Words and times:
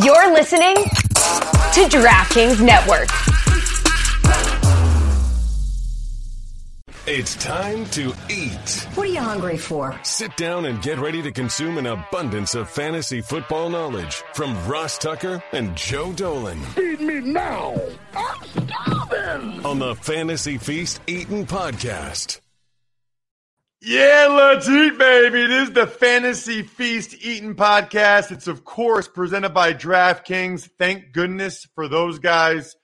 You're 0.00 0.32
listening 0.32 0.74
to 0.74 1.80
DraftKings 1.90 2.64
Network. 2.64 3.10
It's 7.06 7.36
time 7.36 7.84
to 7.90 8.14
eat. 8.30 8.88
What 8.94 9.08
are 9.08 9.12
you 9.12 9.20
hungry 9.20 9.58
for? 9.58 9.94
Sit 10.02 10.34
down 10.38 10.64
and 10.64 10.80
get 10.80 10.98
ready 10.98 11.20
to 11.20 11.30
consume 11.30 11.76
an 11.76 11.84
abundance 11.84 12.54
of 12.54 12.70
fantasy 12.70 13.20
football 13.20 13.68
knowledge 13.68 14.22
from 14.32 14.56
Ross 14.66 14.96
Tucker 14.96 15.42
and 15.52 15.76
Joe 15.76 16.10
Dolan. 16.14 16.58
Feed 16.74 17.02
me 17.02 17.20
now. 17.20 17.78
I'm 18.16 18.44
starving. 18.44 19.66
On 19.66 19.78
the 19.78 19.94
Fantasy 19.96 20.56
Feast 20.56 21.02
Eating 21.06 21.44
Podcast. 21.44 22.41
Yeah, 23.84 24.28
let's 24.30 24.68
eat, 24.68 24.96
baby. 24.96 25.42
It 25.42 25.50
is 25.50 25.72
the 25.72 25.88
Fantasy 25.88 26.62
Feast 26.62 27.16
Eating 27.20 27.56
Podcast. 27.56 28.30
It's, 28.30 28.46
of 28.46 28.64
course, 28.64 29.08
presented 29.08 29.48
by 29.48 29.74
DraftKings. 29.74 30.70
Thank 30.78 31.10
goodness 31.10 31.66
for 31.74 31.88
those 31.88 32.20
guys. 32.20 32.76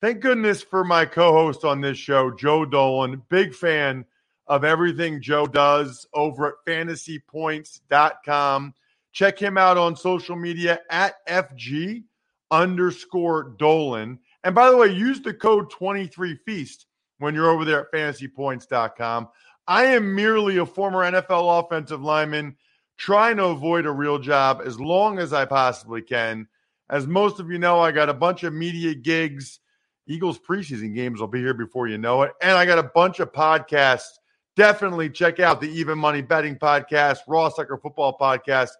Thank 0.00 0.18
goodness 0.18 0.60
for 0.60 0.82
my 0.82 1.04
co 1.04 1.32
host 1.32 1.64
on 1.64 1.80
this 1.80 1.96
show, 1.96 2.32
Joe 2.32 2.64
Dolan. 2.64 3.22
Big 3.28 3.54
fan 3.54 4.04
of 4.48 4.64
everything 4.64 5.22
Joe 5.22 5.46
does 5.46 6.08
over 6.12 6.48
at 6.48 6.54
fantasypoints.com. 6.66 8.74
Check 9.12 9.38
him 9.38 9.56
out 9.56 9.78
on 9.78 9.94
social 9.94 10.34
media 10.34 10.80
at 10.90 11.24
FG 11.28 12.02
underscore 12.50 13.54
Dolan. 13.60 14.18
And 14.42 14.56
by 14.56 14.72
the 14.72 14.76
way, 14.76 14.88
use 14.88 15.20
the 15.20 15.34
code 15.34 15.70
23Feast 15.70 16.86
when 17.18 17.36
you're 17.36 17.48
over 17.48 17.64
there 17.64 17.82
at 17.82 17.92
fantasypoints.com. 17.92 19.28
I 19.66 19.84
am 19.84 20.14
merely 20.14 20.58
a 20.58 20.66
former 20.66 21.00
NFL 21.00 21.64
offensive 21.64 22.02
lineman 22.02 22.56
trying 22.96 23.36
to 23.36 23.46
avoid 23.46 23.86
a 23.86 23.90
real 23.90 24.18
job 24.18 24.62
as 24.64 24.80
long 24.80 25.18
as 25.18 25.32
I 25.32 25.44
possibly 25.44 26.02
can. 26.02 26.46
As 26.90 27.06
most 27.06 27.40
of 27.40 27.50
you 27.50 27.58
know, 27.58 27.80
I 27.80 27.92
got 27.92 28.08
a 28.08 28.14
bunch 28.14 28.42
of 28.42 28.52
media 28.52 28.94
gigs. 28.94 29.60
Eagles 30.06 30.38
preseason 30.38 30.94
games 30.94 31.20
will 31.20 31.28
be 31.28 31.40
here 31.40 31.54
before 31.54 31.88
you 31.88 31.96
know 31.96 32.22
it. 32.22 32.32
And 32.42 32.52
I 32.52 32.66
got 32.66 32.78
a 32.78 32.90
bunch 32.94 33.20
of 33.20 33.32
podcasts. 33.32 34.18
Definitely 34.56 35.08
check 35.08 35.40
out 35.40 35.60
the 35.60 35.70
Even 35.70 35.98
Money 35.98 36.22
Betting 36.22 36.56
Podcast, 36.56 37.18
Ross 37.26 37.56
Tucker 37.56 37.78
Football 37.78 38.18
Podcast, 38.20 38.70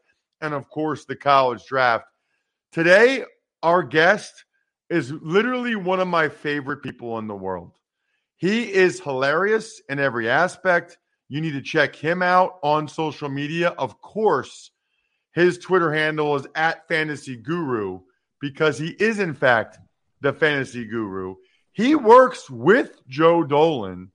and 0.41 0.53
of 0.53 0.69
course, 0.69 1.05
the 1.05 1.17
College 1.17 1.65
Draft. 1.67 2.05
Today, 2.73 3.25
our 3.63 3.83
guest 3.83 4.45
is 4.91 5.13
literally 5.13 5.77
one 5.77 6.01
of 6.01 6.09
my 6.09 6.29
favorite 6.29 6.83
people 6.83 7.19
in 7.19 7.27
the 7.27 7.35
world. 7.35 7.73
He 8.43 8.73
is 8.73 8.99
hilarious 8.99 9.81
in 9.89 10.01
every 10.01 10.29
aspect. 10.29 10.99
You 11.29 11.41
need 11.41 11.53
to 11.53 11.63
check 11.63 11.95
him 11.95 12.23
out 12.23 12.59
on 12.65 12.89
social 12.89 13.29
media. 13.29 13.69
Of 13.69 14.01
course, 14.01 14.73
his 15.33 15.59
Twitter 15.59 15.93
handle 15.93 16.35
is 16.35 16.49
at 16.57 16.89
Fantasy 16.89 17.37
Guru 17.37 18.01
because 18.41 18.77
he 18.81 18.89
is, 18.89 19.21
in 19.21 19.35
fact, 19.35 19.79
the 20.23 20.33
Fantasy 20.33 20.85
Guru. 20.85 21.37
He 21.71 21.95
works 21.95 22.51
with 22.51 22.91
Joe 23.07 23.45
Dolan, 23.45 24.11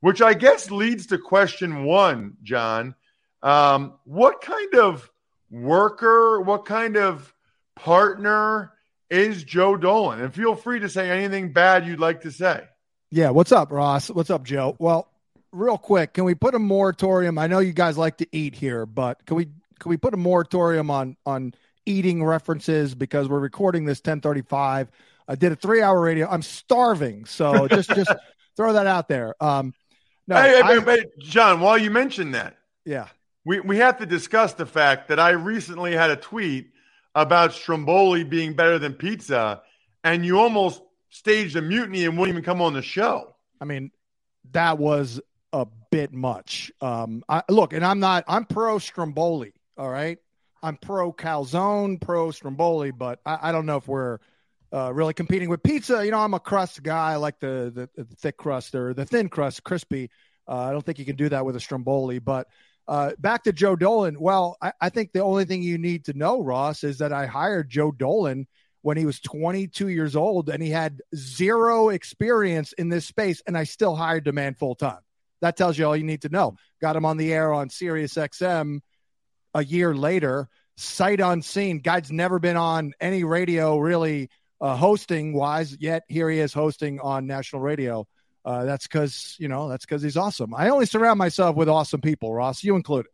which 0.00 0.20
I 0.20 0.34
guess 0.34 0.70
leads 0.70 1.06
to 1.06 1.16
question 1.16 1.84
one, 1.84 2.36
John. 2.42 2.94
Um, 3.42 3.94
what 4.04 4.42
kind 4.42 4.74
of 4.74 5.10
worker, 5.50 6.42
what 6.42 6.66
kind 6.66 6.98
of 6.98 7.32
partner 7.76 8.74
is 9.08 9.42
Joe 9.42 9.78
Dolan? 9.78 10.20
And 10.20 10.34
feel 10.34 10.54
free 10.54 10.80
to 10.80 10.90
say 10.90 11.08
anything 11.08 11.54
bad 11.54 11.86
you'd 11.86 11.98
like 11.98 12.20
to 12.20 12.30
say. 12.30 12.64
Yeah, 13.12 13.30
what's 13.30 13.50
up, 13.50 13.72
Ross? 13.72 14.08
What's 14.08 14.30
up, 14.30 14.44
Joe? 14.44 14.76
Well, 14.78 15.08
real 15.50 15.78
quick, 15.78 16.14
can 16.14 16.24
we 16.24 16.36
put 16.36 16.54
a 16.54 16.60
moratorium? 16.60 17.38
I 17.38 17.48
know 17.48 17.58
you 17.58 17.72
guys 17.72 17.98
like 17.98 18.18
to 18.18 18.26
eat 18.30 18.54
here, 18.54 18.86
but 18.86 19.26
can 19.26 19.36
we 19.36 19.46
can 19.80 19.88
we 19.88 19.96
put 19.96 20.14
a 20.14 20.16
moratorium 20.16 20.90
on 20.90 21.16
on 21.26 21.54
eating 21.86 22.22
references 22.22 22.94
because 22.94 23.28
we're 23.28 23.40
recording 23.40 23.84
this 23.84 23.98
1035. 23.98 24.90
I 25.26 25.34
did 25.34 25.50
a 25.50 25.56
3-hour 25.56 26.00
radio. 26.00 26.28
I'm 26.28 26.42
starving, 26.42 27.24
so 27.24 27.66
just 27.66 27.90
just 27.94 28.12
throw 28.56 28.74
that 28.74 28.86
out 28.86 29.08
there. 29.08 29.34
Um 29.42 29.74
no, 30.28 30.36
hey, 30.36 30.60
I, 30.60 30.80
hey, 30.80 31.06
John, 31.18 31.58
while 31.58 31.76
you 31.76 31.90
mentioned 31.90 32.36
that, 32.36 32.56
yeah. 32.84 33.08
we, 33.44 33.58
we 33.58 33.78
have 33.78 33.98
to 33.98 34.06
discuss 34.06 34.52
the 34.52 34.66
fact 34.66 35.08
that 35.08 35.18
I 35.18 35.30
recently 35.30 35.92
had 35.92 36.10
a 36.10 36.16
tweet 36.16 36.70
about 37.16 37.52
Stromboli 37.52 38.22
being 38.22 38.54
better 38.54 38.78
than 38.78 38.94
pizza, 38.94 39.62
and 40.04 40.24
you 40.24 40.38
almost 40.38 40.82
staged 41.10 41.56
a 41.56 41.62
mutiny 41.62 42.04
and 42.06 42.16
wouldn't 42.16 42.34
even 42.34 42.44
come 42.44 42.62
on 42.62 42.72
the 42.72 42.82
show. 42.82 43.34
I 43.60 43.64
mean, 43.66 43.90
that 44.52 44.78
was 44.78 45.20
a 45.52 45.66
bit 45.90 46.12
much. 46.12 46.72
Um, 46.80 47.22
I, 47.28 47.42
look, 47.48 47.72
and 47.72 47.84
I'm 47.84 48.00
not. 48.00 48.24
I'm 48.26 48.44
pro 48.46 48.78
Stromboli. 48.78 49.52
All 49.76 49.90
right, 49.90 50.18
I'm 50.62 50.76
pro 50.76 51.12
calzone, 51.12 52.00
pro 52.00 52.30
Stromboli, 52.30 52.90
but 52.90 53.20
I, 53.26 53.48
I 53.48 53.52
don't 53.52 53.66
know 53.66 53.76
if 53.76 53.88
we're 53.88 54.18
uh, 54.72 54.92
really 54.92 55.14
competing 55.14 55.48
with 55.48 55.62
pizza. 55.62 56.04
You 56.04 56.10
know, 56.10 56.20
I'm 56.20 56.34
a 56.34 56.40
crust 56.40 56.82
guy. 56.82 57.12
I 57.12 57.16
like 57.16 57.40
the 57.40 57.88
the, 57.96 58.02
the 58.02 58.16
thick 58.16 58.36
crust 58.36 58.74
or 58.74 58.94
the 58.94 59.04
thin 59.04 59.28
crust, 59.28 59.64
crispy. 59.64 60.10
Uh, 60.48 60.58
I 60.58 60.72
don't 60.72 60.84
think 60.84 60.98
you 60.98 61.04
can 61.04 61.16
do 61.16 61.28
that 61.28 61.44
with 61.44 61.56
a 61.56 61.60
Stromboli. 61.60 62.18
But 62.18 62.48
uh, 62.88 63.12
back 63.18 63.44
to 63.44 63.52
Joe 63.52 63.76
Dolan. 63.76 64.18
Well, 64.20 64.56
I, 64.60 64.72
I 64.80 64.88
think 64.88 65.12
the 65.12 65.22
only 65.22 65.44
thing 65.44 65.62
you 65.62 65.78
need 65.78 66.06
to 66.06 66.12
know, 66.12 66.42
Ross, 66.42 66.84
is 66.84 66.98
that 66.98 67.12
I 67.12 67.26
hired 67.26 67.70
Joe 67.70 67.92
Dolan 67.92 68.46
when 68.82 68.96
he 68.96 69.04
was 69.04 69.20
22 69.20 69.88
years 69.88 70.16
old 70.16 70.48
and 70.48 70.62
he 70.62 70.70
had 70.70 71.02
zero 71.14 71.90
experience 71.90 72.72
in 72.72 72.88
this 72.88 73.06
space, 73.06 73.42
and 73.46 73.56
I 73.56 73.64
still 73.64 73.94
hired 73.94 74.24
the 74.24 74.32
man 74.32 74.54
full 74.54 74.74
time. 74.74 75.00
That 75.40 75.56
tells 75.56 75.78
you 75.78 75.86
all 75.86 75.96
you 75.96 76.04
need 76.04 76.22
to 76.22 76.28
know. 76.28 76.56
Got 76.80 76.96
him 76.96 77.04
on 77.04 77.16
the 77.16 77.32
air 77.32 77.52
on 77.52 77.70
Sirius 77.70 78.14
XM 78.14 78.80
a 79.54 79.64
year 79.64 79.94
later, 79.94 80.48
sight 80.76 81.20
unseen. 81.20 81.80
Guy's 81.80 82.10
never 82.10 82.38
been 82.38 82.56
on 82.56 82.92
any 83.00 83.24
radio 83.24 83.78
really 83.78 84.30
uh, 84.60 84.76
hosting 84.76 85.32
wise, 85.32 85.76
yet 85.80 86.04
here 86.08 86.30
he 86.30 86.38
is 86.38 86.52
hosting 86.52 87.00
on 87.00 87.26
national 87.26 87.62
radio. 87.62 88.06
Uh, 88.44 88.64
that's 88.64 88.86
because 88.86 89.36
you 89.38 89.48
know 89.48 89.68
that's 89.68 89.84
because 89.84 90.02
he's 90.02 90.16
awesome. 90.16 90.54
I 90.54 90.70
only 90.70 90.86
surround 90.86 91.18
myself 91.18 91.56
with 91.56 91.68
awesome 91.68 92.00
people, 92.00 92.32
Ross, 92.32 92.64
you 92.64 92.76
included. 92.76 93.10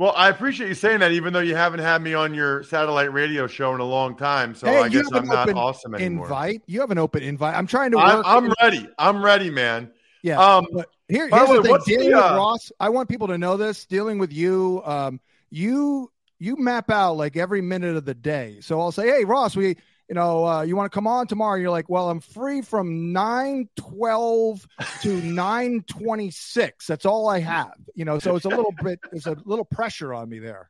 Well, 0.00 0.14
I 0.16 0.30
appreciate 0.30 0.68
you 0.68 0.74
saying 0.74 1.00
that, 1.00 1.12
even 1.12 1.34
though 1.34 1.40
you 1.40 1.54
haven't 1.54 1.80
had 1.80 2.00
me 2.00 2.14
on 2.14 2.32
your 2.32 2.62
satellite 2.62 3.12
radio 3.12 3.46
show 3.46 3.74
in 3.74 3.80
a 3.80 3.84
long 3.84 4.16
time. 4.16 4.54
So 4.54 4.66
Hey, 4.66 4.78
I 4.78 4.88
guess 4.88 5.06
I'm 5.12 5.26
not 5.26 5.52
awesome 5.52 5.94
anymore. 5.94 6.24
Invite 6.24 6.62
you 6.66 6.80
have 6.80 6.90
an 6.90 6.96
open 6.96 7.22
invite. 7.22 7.54
I'm 7.54 7.66
trying 7.66 7.90
to 7.90 7.98
I'm. 7.98 8.24
I'm 8.24 8.54
ready. 8.62 8.88
I'm 8.98 9.22
ready, 9.22 9.50
man. 9.50 9.90
Yeah. 10.22 10.40
Um, 10.40 10.66
but 10.72 10.88
here, 11.08 11.28
here's 11.28 11.48
the 11.48 11.54
way, 11.56 11.60
thing. 11.60 11.70
what's 11.70 11.84
the, 11.84 11.98
Dealing 11.98 12.14
with 12.14 12.24
uh, 12.24 12.34
Ross, 12.34 12.72
I 12.80 12.88
want 12.88 13.10
people 13.10 13.28
to 13.28 13.36
know 13.36 13.58
this. 13.58 13.84
Dealing 13.84 14.18
with 14.18 14.32
you, 14.32 14.80
um, 14.86 15.20
you 15.50 16.10
you 16.38 16.56
map 16.56 16.90
out 16.90 17.18
like 17.18 17.36
every 17.36 17.60
minute 17.60 17.94
of 17.94 18.06
the 18.06 18.14
day. 18.14 18.56
So 18.62 18.80
I'll 18.80 18.92
say, 18.92 19.06
hey, 19.06 19.24
Ross, 19.26 19.54
we, 19.54 19.76
you 20.10 20.14
know, 20.14 20.44
uh, 20.44 20.62
you 20.62 20.74
want 20.74 20.90
to 20.90 20.94
come 20.94 21.06
on 21.06 21.28
tomorrow? 21.28 21.56
You're 21.56 21.70
like, 21.70 21.88
well, 21.88 22.10
I'm 22.10 22.18
free 22.18 22.62
from 22.62 23.12
nine 23.12 23.68
twelve 23.76 24.66
to 25.02 25.22
nine 25.22 25.84
twenty 25.86 26.32
six. 26.32 26.88
That's 26.88 27.06
all 27.06 27.28
I 27.28 27.38
have. 27.38 27.74
You 27.94 28.04
know, 28.04 28.18
so 28.18 28.34
it's 28.34 28.44
a 28.44 28.48
little 28.48 28.74
bit, 28.82 28.98
there's 29.12 29.28
a 29.28 29.36
little 29.44 29.64
pressure 29.64 30.12
on 30.12 30.28
me 30.28 30.40
there. 30.40 30.68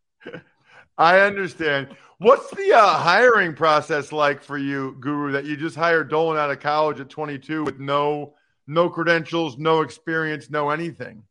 I 0.99 1.21
understand. 1.21 1.89
What's 2.19 2.51
the 2.51 2.75
uh, 2.75 2.99
hiring 2.99 3.55
process 3.55 4.13
like 4.13 4.43
for 4.43 4.59
you, 4.59 4.95
Guru? 5.01 5.33
That 5.33 5.47
you 5.47 5.57
just 5.57 5.75
hired 5.75 6.11
Dolan 6.11 6.37
out 6.37 6.51
of 6.51 6.61
college 6.61 7.01
at 7.01 7.09
22 7.09 7.65
with 7.65 7.81
no 7.81 8.35
no 8.67 8.91
credentials, 8.91 9.57
no 9.57 9.81
experience, 9.81 10.51
no 10.51 10.69
anything. 10.69 11.23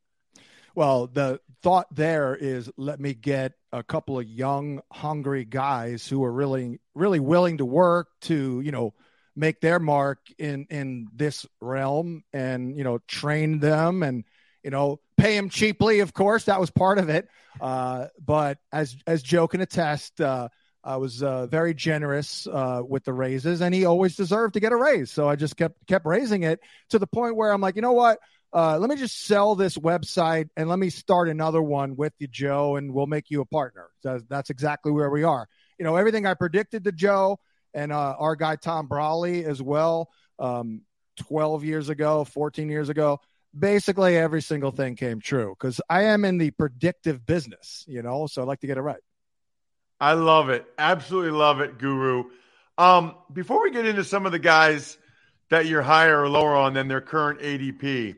Well, 0.73 1.05
the 1.05 1.41
thought 1.61 1.87
there 1.93 2.35
is 2.35 2.69
let 2.77 2.99
me 2.99 3.13
get 3.13 3.53
a 3.71 3.83
couple 3.83 4.19
of 4.19 4.27
young, 4.27 4.81
hungry 4.91 5.45
guys 5.45 6.07
who 6.07 6.23
are 6.23 6.31
really, 6.31 6.79
really 6.95 7.19
willing 7.19 7.57
to 7.57 7.65
work 7.65 8.07
to, 8.21 8.61
you 8.61 8.71
know, 8.71 8.93
make 9.35 9.61
their 9.61 9.79
mark 9.79 10.19
in 10.37 10.67
in 10.69 11.07
this 11.13 11.45
realm, 11.61 12.23
and 12.33 12.77
you 12.77 12.83
know, 12.83 12.99
train 13.07 13.59
them 13.59 14.03
and 14.03 14.23
you 14.63 14.71
know, 14.71 14.99
pay 15.17 15.35
them 15.35 15.49
cheaply. 15.49 16.01
Of 16.01 16.13
course, 16.13 16.45
that 16.45 16.59
was 16.59 16.69
part 16.69 16.97
of 16.97 17.09
it. 17.09 17.27
Uh, 17.61 18.07
but 18.23 18.57
as 18.71 18.95
as 19.07 19.23
Joe 19.23 19.47
can 19.47 19.61
attest, 19.61 20.19
uh, 20.19 20.49
I 20.83 20.97
was 20.97 21.23
uh, 21.23 21.47
very 21.47 21.73
generous 21.73 22.47
uh, 22.47 22.81
with 22.87 23.05
the 23.05 23.13
raises, 23.13 23.61
and 23.61 23.73
he 23.73 23.85
always 23.85 24.15
deserved 24.15 24.53
to 24.55 24.59
get 24.59 24.71
a 24.71 24.77
raise. 24.77 25.11
So 25.11 25.27
I 25.27 25.35
just 25.35 25.57
kept 25.57 25.87
kept 25.87 26.05
raising 26.05 26.43
it 26.43 26.59
to 26.89 26.99
the 26.99 27.07
point 27.07 27.35
where 27.35 27.51
I'm 27.51 27.61
like, 27.61 27.75
you 27.75 27.81
know 27.81 27.93
what? 27.93 28.19
Uh, 28.51 28.79
let 28.79 28.89
me 28.89 28.95
just 28.95 29.25
sell 29.25 29.55
this 29.55 29.77
website 29.77 30.49
and 30.57 30.67
let 30.69 30.79
me 30.79 30.89
start 30.89 31.29
another 31.29 31.61
one 31.61 31.95
with 31.95 32.13
you, 32.19 32.27
Joe, 32.27 32.77
and 32.77 32.93
we'll 32.93 33.07
make 33.07 33.29
you 33.29 33.41
a 33.41 33.45
partner. 33.45 33.89
So 34.01 34.19
that's 34.27 34.49
exactly 34.49 34.91
where 34.91 35.09
we 35.09 35.23
are. 35.23 35.47
You 35.77 35.85
know, 35.85 35.95
everything 35.95 36.25
I 36.25 36.33
predicted 36.33 36.83
to 36.85 36.91
Joe 36.91 37.39
and 37.73 37.91
uh, 37.91 38.15
our 38.17 38.35
guy 38.35 38.55
Tom 38.55 38.87
Brolley 38.87 39.43
as 39.43 39.61
well, 39.61 40.09
um, 40.39 40.81
12 41.17 41.63
years 41.63 41.89
ago, 41.89 42.23
14 42.23 42.69
years 42.69 42.89
ago, 42.89 43.19
basically 43.57 44.17
every 44.17 44.41
single 44.41 44.71
thing 44.71 44.95
came 44.95 45.19
true 45.19 45.55
because 45.57 45.79
I 45.89 46.03
am 46.03 46.25
in 46.25 46.37
the 46.37 46.51
predictive 46.51 47.25
business, 47.25 47.85
you 47.87 48.01
know, 48.01 48.27
so 48.27 48.41
I 48.41 48.45
like 48.45 48.61
to 48.61 48.67
get 48.67 48.77
it 48.77 48.81
right. 48.81 49.01
I 49.99 50.13
love 50.13 50.49
it. 50.49 50.65
Absolutely 50.77 51.31
love 51.31 51.59
it, 51.59 51.77
Guru. 51.77 52.25
Um, 52.77 53.15
before 53.31 53.61
we 53.61 53.71
get 53.71 53.85
into 53.85 54.03
some 54.03 54.25
of 54.25 54.31
the 54.31 54.39
guys 54.39 54.97
that 55.49 55.65
you're 55.65 55.81
higher 55.81 56.21
or 56.21 56.29
lower 56.29 56.55
on 56.55 56.73
than 56.73 56.87
their 56.87 57.01
current 57.01 57.41
ADP, 57.41 58.15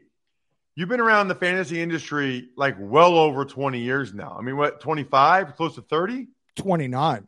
you've 0.76 0.90
been 0.90 1.00
around 1.00 1.28
the 1.28 1.36
fantasy 1.36 1.82
industry 1.82 2.50
like 2.56 2.76
well 2.80 3.16
over 3.16 3.46
20 3.46 3.80
years 3.80 4.14
now. 4.14 4.36
I 4.38 4.42
mean, 4.42 4.58
what, 4.58 4.80
25, 4.80 5.56
close 5.56 5.76
to 5.76 5.82
30? 5.82 6.28
29. 6.56 7.28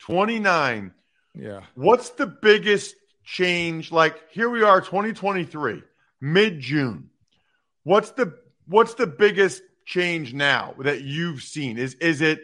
29. 0.00 0.92
Yeah. 1.34 1.60
What's 1.74 2.10
the 2.10 2.26
biggest 2.26 2.94
change? 3.24 3.92
Like 3.92 4.30
here 4.30 4.50
we 4.50 4.62
are, 4.62 4.80
2023, 4.80 5.82
mid 6.20 6.60
June. 6.60 7.10
What's 7.84 8.10
the 8.10 8.34
what's 8.66 8.94
the 8.94 9.06
biggest 9.06 9.62
change 9.86 10.34
now 10.34 10.74
that 10.80 11.02
you've 11.02 11.42
seen? 11.42 11.78
Is 11.78 11.94
is 11.94 12.20
it 12.20 12.40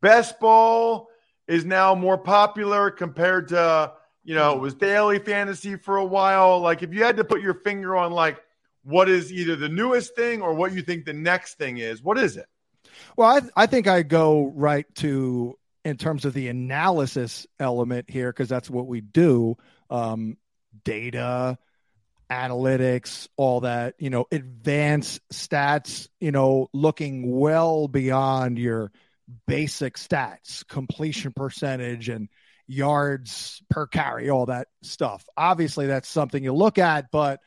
best 0.00 0.38
ball 0.40 1.08
is 1.48 1.64
now 1.64 1.94
more 1.94 2.18
popular 2.18 2.90
compared 2.90 3.48
to 3.48 3.92
you 4.24 4.34
know 4.34 4.54
it 4.54 4.60
was 4.60 4.74
daily 4.74 5.18
fantasy 5.18 5.76
for 5.76 5.96
a 5.96 6.04
while? 6.04 6.60
Like 6.60 6.82
if 6.82 6.92
you 6.92 7.02
had 7.02 7.16
to 7.16 7.24
put 7.24 7.40
your 7.40 7.54
finger 7.54 7.96
on 7.96 8.12
like 8.12 8.40
what 8.86 9.08
is 9.08 9.32
either 9.32 9.56
the 9.56 9.68
newest 9.68 10.14
thing 10.14 10.40
or 10.42 10.54
what 10.54 10.72
you 10.72 10.80
think 10.80 11.04
the 11.04 11.12
next 11.12 11.58
thing 11.58 11.78
is, 11.78 12.02
what 12.02 12.16
is 12.18 12.36
it? 12.36 12.46
Well, 13.16 13.28
I, 13.28 13.64
I 13.64 13.66
think 13.66 13.88
I 13.88 14.02
go 14.02 14.52
right 14.54 14.86
to 14.96 15.58
in 15.84 15.96
terms 15.96 16.24
of 16.24 16.34
the 16.34 16.48
analysis 16.48 17.46
element 17.58 18.08
here 18.08 18.30
because 18.32 18.48
that's 18.48 18.70
what 18.70 18.86
we 18.86 19.00
do. 19.00 19.56
Um, 19.90 20.36
data, 20.84 21.58
analytics, 22.30 23.28
all 23.36 23.60
that, 23.60 23.94
you 23.98 24.10
know, 24.10 24.26
advanced 24.30 25.20
stats, 25.32 26.08
you 26.20 26.30
know, 26.30 26.68
looking 26.72 27.36
well 27.36 27.88
beyond 27.88 28.56
your 28.58 28.92
basic 29.48 29.96
stats, 29.96 30.66
completion 30.66 31.32
percentage 31.32 32.08
and 32.08 32.28
yards 32.68 33.62
per 33.68 33.88
carry, 33.88 34.30
all 34.30 34.46
that 34.46 34.68
stuff. 34.82 35.24
Obviously, 35.36 35.88
that's 35.88 36.08
something 36.08 36.42
you 36.42 36.52
look 36.52 36.78
at, 36.78 37.10
but 37.10 37.40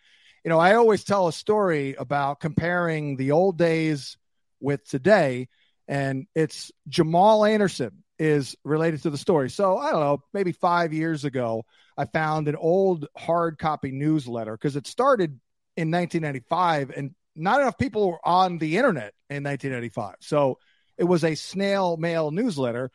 you 0.43 0.49
know, 0.49 0.59
I 0.59 0.75
always 0.75 1.03
tell 1.03 1.27
a 1.27 1.33
story 1.33 1.95
about 1.95 2.39
comparing 2.39 3.17
the 3.17 3.31
old 3.31 3.57
days 3.57 4.17
with 4.59 4.87
today, 4.87 5.47
and 5.87 6.27
it's 6.35 6.71
Jamal 6.87 7.45
Anderson 7.45 8.03
is 8.17 8.55
related 8.63 9.03
to 9.03 9.09
the 9.09 9.17
story. 9.17 9.49
So 9.49 9.77
I 9.77 9.91
don't 9.91 10.01
know, 10.01 10.23
maybe 10.33 10.51
five 10.51 10.93
years 10.93 11.23
ago, 11.23 11.65
I 11.97 12.05
found 12.05 12.47
an 12.47 12.55
old 12.55 13.07
hard 13.17 13.57
copy 13.57 13.91
newsletter 13.91 14.53
because 14.53 14.75
it 14.75 14.87
started 14.87 15.39
in 15.77 15.91
1995 15.91 16.91
and 16.91 17.15
not 17.35 17.61
enough 17.61 17.77
people 17.77 18.11
were 18.11 18.27
on 18.27 18.57
the 18.57 18.77
internet 18.77 19.13
in 19.29 19.43
1995. 19.43 20.15
So 20.19 20.59
it 20.97 21.05
was 21.05 21.23
a 21.23 21.35
snail 21.35 21.95
mail 21.95 22.31
newsletter. 22.31 22.91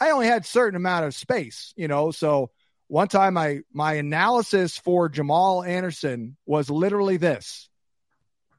I 0.00 0.10
only 0.10 0.26
had 0.26 0.44
certain 0.44 0.76
amount 0.76 1.04
of 1.04 1.14
space, 1.14 1.72
you 1.76 1.86
know, 1.86 2.10
so 2.10 2.50
one 2.88 3.08
time 3.08 3.36
I 3.36 3.60
my 3.72 3.94
analysis 3.94 4.76
for 4.76 5.08
Jamal 5.08 5.62
Anderson 5.62 6.36
was 6.46 6.68
literally 6.68 7.18
this. 7.18 7.68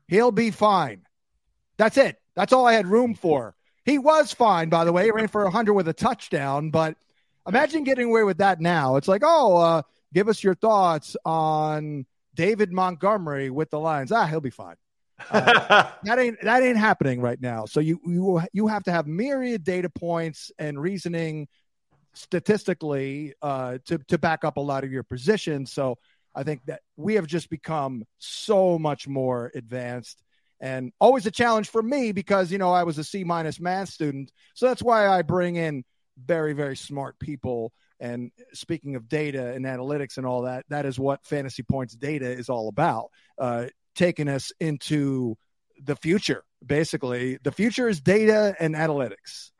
He'll 0.08 0.32
be 0.32 0.52
fine. 0.52 1.04
That's 1.78 1.98
it. 1.98 2.18
That's 2.36 2.54
all 2.54 2.66
I 2.66 2.74
had 2.74 2.88
room 2.88 3.16
for. 3.16 3.56
He 3.86 3.98
was 3.98 4.34
fine, 4.34 4.70
by 4.70 4.86
the 4.86 4.94
way. 4.94 5.06
He 5.06 5.12
ran 5.12 5.28
for 5.28 5.44
100 5.44 5.74
with 5.74 5.88
a 5.88 5.94
touchdown, 5.94 6.70
but 6.70 6.96
imagine 7.48 7.84
getting 7.84 8.10
away 8.10 8.24
with 8.24 8.38
that 8.38 8.60
now. 8.60 8.96
It's 8.96 9.08
like, 9.08 9.22
oh, 9.26 9.58
uh, 9.58 9.82
give 10.14 10.28
us 10.28 10.44
your 10.44 10.56
thoughts 10.56 11.16
on 11.26 12.06
David 12.36 12.72
Montgomery 12.72 13.50
with 13.50 13.70
the 13.70 13.80
Lions. 13.80 14.12
Ah, 14.12 14.26
he'll 14.26 14.42
be 14.42 14.50
fine. 14.50 14.76
Uh, 15.30 15.90
that 16.04 16.20
ain't 16.20 16.42
that 16.44 16.64
ain't 16.64 16.78
happening 16.78 17.22
right 17.22 17.42
now. 17.42 17.66
So 17.66 17.80
you 17.80 18.00
you 18.06 18.42
you 18.54 18.68
have 18.68 18.84
to 18.84 18.92
have 18.92 19.08
myriad 19.08 19.64
data 19.64 19.90
points 19.90 20.52
and 20.58 20.80
reasoning 20.80 21.48
statistically 22.14 23.34
uh, 23.42 23.78
to 23.86 23.98
to 24.08 24.18
back 24.18 24.44
up 24.44 24.58
a 24.58 24.62
lot 24.62 24.84
of 24.84 24.92
your 24.92 25.04
positions. 25.04 25.72
So 25.72 25.98
I 26.36 26.44
think 26.44 26.62
that 26.66 26.82
we 26.98 27.16
have 27.16 27.28
just 27.28 27.50
become 27.50 28.04
so 28.20 28.78
much 28.80 29.08
more 29.08 29.52
advanced 29.56 30.22
and 30.60 30.92
always 31.00 31.26
a 31.26 31.32
challenge 31.32 31.70
for 31.70 31.82
me 31.82 32.12
because 32.12 32.52
you 32.52 32.58
know 32.58 32.72
I 32.72 32.84
was 32.84 32.98
a 32.98 33.04
C 33.04 33.24
minus 33.24 33.60
math 33.60 33.90
student, 33.90 34.32
so 34.54 34.68
that's 34.68 34.84
why 34.84 35.08
I 35.08 35.22
bring 35.22 35.56
in 35.56 35.84
very 36.18 36.54
very 36.54 36.76
smart 36.76 37.18
people. 37.20 37.72
And 38.02 38.32
speaking 38.54 38.96
of 38.96 39.10
data 39.10 39.52
and 39.54 39.66
analytics 39.66 40.18
and 40.18 40.26
all 40.26 40.44
that, 40.44 40.66
that 40.70 40.86
is 40.86 40.98
what 40.98 41.26
Fantasy 41.26 41.64
Points 41.64 41.96
data 41.96 42.30
is 42.30 42.48
all 42.48 42.70
about, 42.70 43.10
uh, 43.38 43.66
taking 43.94 44.30
us 44.30 44.54
into 44.62 45.36
the 45.84 45.98
future. 45.98 46.44
Basically, 46.66 47.40
the 47.44 47.52
future 47.52 47.90
is 47.90 48.00
data 48.00 48.56
and 48.60 48.74
analytics. 48.74 49.52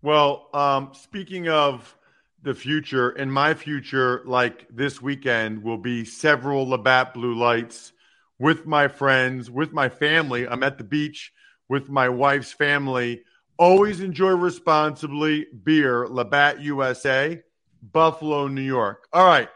Well, 0.00 0.48
um, 0.54 0.90
speaking 0.92 1.48
of 1.48 1.96
the 2.42 2.54
future, 2.54 3.10
in 3.10 3.32
my 3.32 3.54
future, 3.54 4.22
like 4.24 4.66
this 4.70 5.02
weekend, 5.02 5.64
will 5.64 5.78
be 5.78 6.04
several 6.04 6.68
Labatt 6.68 7.14
blue 7.14 7.34
lights 7.34 7.92
with 8.38 8.64
my 8.64 8.86
friends, 8.86 9.50
with 9.50 9.72
my 9.72 9.88
family. 9.88 10.46
I'm 10.46 10.62
at 10.62 10.78
the 10.78 10.84
beach 10.84 11.32
with 11.68 11.88
my 11.88 12.08
wife's 12.08 12.52
family. 12.52 13.22
Always 13.58 13.98
enjoy 14.00 14.30
responsibly. 14.30 15.46
Beer, 15.64 16.06
Labatt 16.06 16.60
USA, 16.60 17.42
Buffalo, 17.82 18.46
New 18.46 18.62
York. 18.62 19.08
All 19.12 19.26
right, 19.26 19.48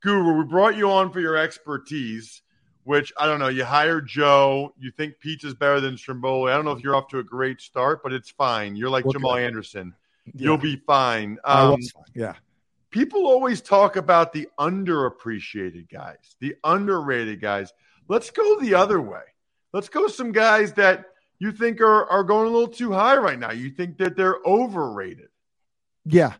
Guru, 0.00 0.38
we 0.38 0.44
brought 0.44 0.76
you 0.76 0.90
on 0.92 1.10
for 1.10 1.18
your 1.18 1.36
expertise, 1.36 2.42
which 2.84 3.12
I 3.16 3.26
don't 3.26 3.38
know. 3.38 3.48
You 3.48 3.64
hired 3.64 4.08
Joe. 4.08 4.74
You 4.78 4.90
think 4.90 5.18
pizza's 5.20 5.54
better 5.54 5.80
than 5.80 5.96
Stromboli. 5.96 6.52
I 6.52 6.56
don't 6.56 6.64
know 6.64 6.72
if 6.72 6.82
you're 6.82 6.96
off 6.96 7.08
to 7.08 7.18
a 7.18 7.24
great 7.24 7.60
start, 7.60 8.02
but 8.02 8.12
it's 8.12 8.30
fine. 8.30 8.76
You're 8.76 8.90
like 8.90 9.04
Jamal 9.10 9.36
Anderson. 9.36 9.94
Yeah. 10.26 10.32
You'll 10.34 10.58
be 10.58 10.76
fine. 10.76 11.38
Um, 11.44 11.78
yeah. 12.14 12.34
People 12.90 13.26
always 13.26 13.60
talk 13.60 13.96
about 13.96 14.32
the 14.32 14.48
underappreciated 14.58 15.90
guys, 15.90 16.36
the 16.40 16.56
underrated 16.62 17.40
guys. 17.40 17.72
Let's 18.08 18.30
go 18.30 18.60
the 18.60 18.74
other 18.74 19.00
way. 19.00 19.22
Let's 19.72 19.88
go 19.88 20.06
some 20.08 20.32
guys 20.32 20.74
that 20.74 21.06
you 21.38 21.52
think 21.52 21.80
are, 21.80 22.06
are 22.06 22.22
going 22.22 22.46
a 22.46 22.50
little 22.50 22.68
too 22.68 22.92
high 22.92 23.16
right 23.16 23.38
now. 23.38 23.52
You 23.52 23.70
think 23.70 23.96
that 23.98 24.16
they're 24.16 24.38
overrated. 24.44 25.28
Yeah. 26.04 26.34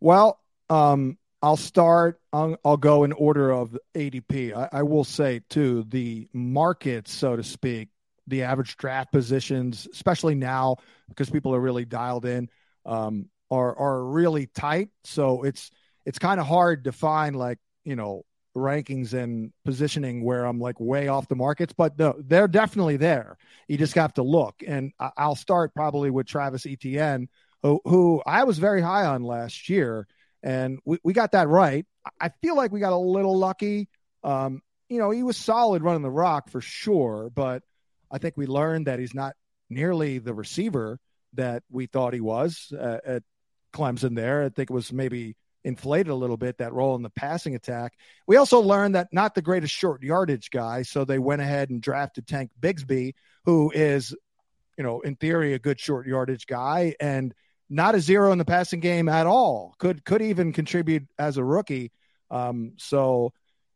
Well, 0.00 0.40
um, 0.70 1.18
I'll 1.42 1.56
start. 1.56 2.20
I'll, 2.32 2.56
I'll, 2.64 2.76
go 2.76 3.04
in 3.04 3.12
order 3.12 3.52
of 3.52 3.76
ADP. 3.94 4.56
I, 4.56 4.68
I, 4.78 4.82
will 4.82 5.04
say 5.04 5.40
too, 5.48 5.84
the 5.88 6.28
market, 6.32 7.06
so 7.06 7.36
to 7.36 7.44
speak, 7.44 7.88
the 8.26 8.42
average 8.42 8.76
draft 8.76 9.12
positions, 9.12 9.86
especially 9.92 10.34
now 10.34 10.76
because 11.08 11.30
people 11.30 11.54
are 11.54 11.60
really 11.60 11.84
dialed 11.84 12.24
in, 12.24 12.48
um, 12.84 13.26
are 13.50 13.76
are 13.78 14.04
really 14.04 14.46
tight. 14.46 14.88
So 15.04 15.44
it's 15.44 15.70
it's 16.04 16.18
kind 16.18 16.40
of 16.40 16.46
hard 16.46 16.84
to 16.84 16.92
find 16.92 17.36
like 17.36 17.58
you 17.84 17.96
know 17.96 18.24
rankings 18.56 19.14
and 19.14 19.52
positioning 19.64 20.24
where 20.24 20.44
I'm 20.44 20.60
like 20.60 20.78
way 20.80 21.08
off 21.08 21.28
the 21.28 21.36
markets, 21.36 21.72
but 21.72 21.98
no, 21.98 22.14
they're 22.18 22.48
definitely 22.48 22.96
there. 22.96 23.38
You 23.68 23.78
just 23.78 23.94
have 23.94 24.14
to 24.14 24.22
look. 24.22 24.62
And 24.66 24.92
I'll 25.16 25.36
start 25.36 25.74
probably 25.74 26.10
with 26.10 26.26
Travis 26.26 26.66
Etienne, 26.66 27.28
who, 27.62 27.80
who 27.84 28.22
I 28.26 28.44
was 28.44 28.58
very 28.58 28.80
high 28.80 29.06
on 29.06 29.22
last 29.22 29.68
year, 29.68 30.06
and 30.42 30.78
we, 30.84 30.98
we 31.02 31.12
got 31.12 31.32
that 31.32 31.48
right. 31.48 31.86
I 32.20 32.30
feel 32.42 32.56
like 32.56 32.72
we 32.72 32.80
got 32.80 32.92
a 32.92 32.96
little 32.96 33.36
lucky. 33.36 33.88
Um, 34.24 34.62
you 34.88 34.98
know, 34.98 35.10
he 35.10 35.22
was 35.22 35.36
solid 35.36 35.82
running 35.82 36.02
the 36.02 36.10
rock 36.10 36.50
for 36.50 36.60
sure, 36.60 37.30
but 37.34 37.62
I 38.10 38.18
think 38.18 38.36
we 38.36 38.46
learned 38.46 38.86
that 38.86 38.98
he's 38.98 39.14
not 39.14 39.34
nearly 39.68 40.18
the 40.18 40.34
receiver 40.34 40.98
that 41.34 41.62
we 41.70 41.86
thought 41.86 42.14
he 42.14 42.20
was 42.20 42.72
uh, 42.78 42.98
at 43.04 43.22
Clemson 43.72 44.16
there. 44.16 44.44
I 44.44 44.48
think 44.48 44.70
it 44.70 44.74
was 44.74 44.92
maybe 44.92 45.36
inflated 45.64 46.08
a 46.08 46.14
little 46.14 46.36
bit 46.36 46.58
that 46.58 46.72
role 46.72 46.96
in 46.96 47.02
the 47.02 47.10
passing 47.10 47.54
attack. 47.54 47.92
We 48.26 48.36
also 48.36 48.60
learned 48.60 48.94
that 48.94 49.08
not 49.12 49.34
the 49.34 49.42
greatest 49.42 49.74
short 49.74 50.02
yardage 50.02 50.50
guy, 50.50 50.82
so 50.82 51.04
they 51.04 51.18
went 51.18 51.42
ahead 51.42 51.68
and 51.68 51.82
drafted 51.82 52.26
Tank 52.26 52.50
Bigsby, 52.58 53.14
who 53.44 53.70
is, 53.74 54.14
you 54.78 54.84
know, 54.84 55.00
in 55.00 55.16
theory 55.16 55.52
a 55.52 55.58
good 55.58 55.78
short 55.78 56.06
yardage 56.06 56.46
guy 56.46 56.94
and 57.00 57.34
not 57.70 57.94
a 57.94 58.00
zero 58.00 58.32
in 58.32 58.38
the 58.38 58.44
passing 58.44 58.80
game 58.80 59.08
at 59.08 59.26
all. 59.26 59.74
Could 59.78 60.04
could 60.04 60.22
even 60.22 60.52
contribute 60.52 61.06
as 61.18 61.36
a 61.36 61.44
rookie. 61.44 61.92
Um, 62.30 62.72
so, 62.76 63.32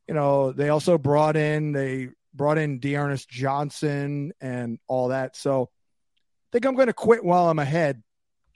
you 0.09 0.15
know, 0.15 0.53
they 0.53 0.69
also 0.69 0.99
brought 0.99 1.37
in 1.37 1.73
they 1.73 2.09
brought 2.35 2.59
in 2.59 2.79
D'Ernest 2.79 3.29
Johnson 3.29 4.33
and 4.41 4.79
all 4.89 5.09
that. 5.09 5.37
So, 5.37 5.65
I 5.65 6.49
think 6.53 6.65
I'm 6.65 6.75
going 6.75 6.89
to 6.89 6.93
quit 6.93 7.25
while 7.25 7.49
I'm 7.49 7.59
ahead 7.59 8.03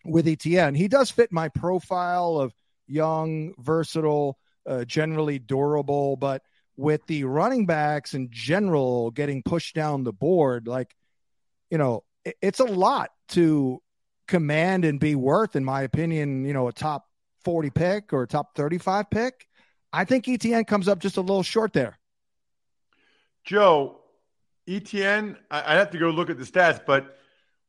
with 0.04 0.26
ETN. 0.26 0.76
He 0.76 0.88
does 0.88 1.10
fit 1.10 1.32
my 1.32 1.48
profile 1.48 2.38
of 2.38 2.54
young, 2.86 3.54
versatile, 3.58 4.38
uh, 4.66 4.84
generally 4.84 5.38
durable. 5.38 6.16
But 6.16 6.42
with 6.76 7.06
the 7.06 7.24
running 7.24 7.66
backs 7.66 8.14
in 8.14 8.28
general 8.30 9.10
getting 9.10 9.42
pushed 9.42 9.74
down 9.74 10.04
the 10.04 10.12
board, 10.12 10.66
like, 10.66 10.94
you 11.70 11.78
know, 11.78 12.04
it, 12.24 12.36
it's 12.40 12.60
a 12.60 12.64
lot 12.64 13.10
to 13.28 13.80
command 14.26 14.84
and 14.84 14.98
be 14.98 15.14
worth, 15.14 15.56
in 15.56 15.64
my 15.64 15.82
opinion, 15.82 16.44
you 16.44 16.52
know, 16.52 16.68
a 16.68 16.72
top 16.72 17.06
40 17.44 17.70
pick 17.70 18.12
or 18.12 18.22
a 18.22 18.26
top 18.26 18.54
35 18.56 19.10
pick. 19.10 19.46
I 19.92 20.04
think 20.04 20.26
ETN 20.26 20.66
comes 20.66 20.88
up 20.88 20.98
just 20.98 21.16
a 21.16 21.20
little 21.20 21.42
short 21.42 21.72
there. 21.72 21.98
Joe, 23.44 24.00
Etienne, 24.68 25.36
I 25.50 25.74
have 25.76 25.90
to 25.92 25.98
go 25.98 26.10
look 26.10 26.30
at 26.30 26.38
the 26.38 26.44
stats, 26.44 26.80
but 26.84 27.16